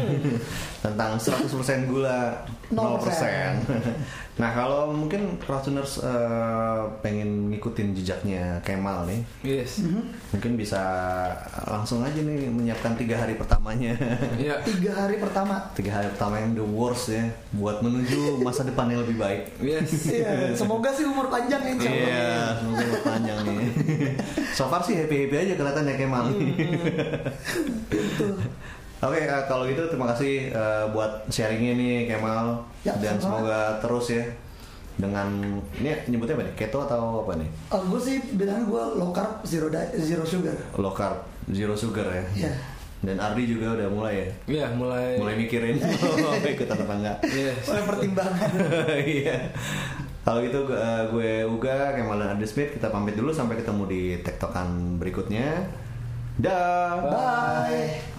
tentang 0.84 1.16
100% 1.16 1.88
gula 1.88 2.44
0%. 2.68 2.76
0%. 2.76 4.36
nah, 4.36 4.50
kalau 4.52 4.92
mungkin 4.92 5.40
Kratuners 5.40 5.96
eh, 6.04 6.82
pengen 7.00 7.48
ngikutin 7.48 7.96
jejaknya 7.96 8.60
Kemal 8.60 9.08
nih, 9.08 9.20
Yes. 9.40 9.80
mungkin 10.28 10.60
bisa 10.60 10.82
langsung 11.64 12.04
aja 12.04 12.20
nih 12.20 12.52
menyiapkan 12.52 13.00
tiga 13.00 13.16
hari 13.16 13.40
pertamanya. 13.40 13.96
Iya. 14.36 14.60
Tiga 14.60 14.92
hari 14.92 15.16
pertama. 15.16 15.72
tiga 15.72 15.96
hari 15.96 16.12
pertama 16.12 16.36
yang 16.36 16.52
the 16.52 16.66
worst 16.66 17.08
ya 17.08 17.32
buat 17.56 17.80
menuju 17.80 18.44
masa 18.44 18.68
depan 18.68 18.92
yang 18.92 19.00
lebih 19.08 19.16
baik. 19.16 19.42
Yes. 19.64 19.88
Iya, 20.04 20.52
semoga 20.52 20.92
sih 20.92 21.08
umur 21.08 21.32
panjang 21.32 21.64
Allah. 21.64 21.80
Iya, 21.80 22.28
semoga 22.60 22.84
berpanjang 22.92 23.38
nih. 23.48 23.66
so 24.56 24.68
far 24.68 24.84
sih 24.84 25.00
happy 25.00 25.24
happy 25.24 25.36
aja 25.48 25.54
kelihatan 25.56 25.88
ya 25.88 25.94
Kemal. 25.96 26.24
Itu. 27.88 28.26
Oke, 29.04 29.20
eh, 29.20 29.42
kalau 29.44 29.64
gitu 29.64 29.84
terima 29.84 30.08
kasih 30.08 30.48
eh, 30.48 30.84
buat 30.90 31.28
sharingnya 31.28 31.76
nih 31.76 31.94
Kemal 32.08 32.56
Ya, 32.80 32.96
dan 32.96 33.16
sama-sama. 33.16 33.44
semoga 33.44 33.60
terus 33.80 34.06
ya 34.10 34.24
dengan 34.94 35.26
ini 35.74 35.90
nyebutnya 36.06 36.38
apa 36.38 36.44
nih? 36.46 36.54
Keto 36.54 36.78
atau 36.80 37.26
apa 37.26 37.34
nih? 37.34 37.48
Oh, 37.68 37.82
gue 37.84 38.00
sih 38.00 38.16
bilangnya 38.32 38.64
gue 38.64 38.82
low 38.94 39.10
carb 39.10 39.42
zero 39.42 39.66
diet, 39.66 39.90
zero 39.98 40.22
sugar. 40.22 40.54
Low 40.78 40.94
carb, 40.94 41.18
zero 41.50 41.74
sugar 41.74 42.06
ya. 42.06 42.24
Iya. 42.46 42.52
Dan 43.04 43.20
Ardi 43.20 43.44
juga 43.44 43.76
udah 43.76 43.88
mulai 43.90 44.14
ya. 44.16 44.28
Iya, 44.48 44.66
mulai. 44.72 45.20
Mulai 45.20 45.34
mikirin 45.36 45.76
mau 45.76 46.32
ikutan 46.56 46.78
apa 46.78 46.94
enggak. 46.94 47.18
Yes. 47.28 47.68
Oleh 47.68 47.84
pertimbangan. 47.84 48.48
Iya. 49.20 49.36
Kalau 50.24 50.40
gitu 50.40 50.64
gue, 50.64 50.78
eh, 50.78 51.02
gue 51.12 51.30
Uga, 51.44 51.92
Kemal 51.92 52.16
dan 52.16 52.38
Ardi 52.38 52.46
Smith 52.48 52.72
kita 52.72 52.88
pamit 52.88 53.12
dulu 53.12 53.28
sampai 53.28 53.60
ketemu 53.60 53.82
di 53.84 54.02
tektokan 54.24 54.96
berikutnya. 54.96 55.68
Dah. 56.40 56.96
Bye. 57.02 58.13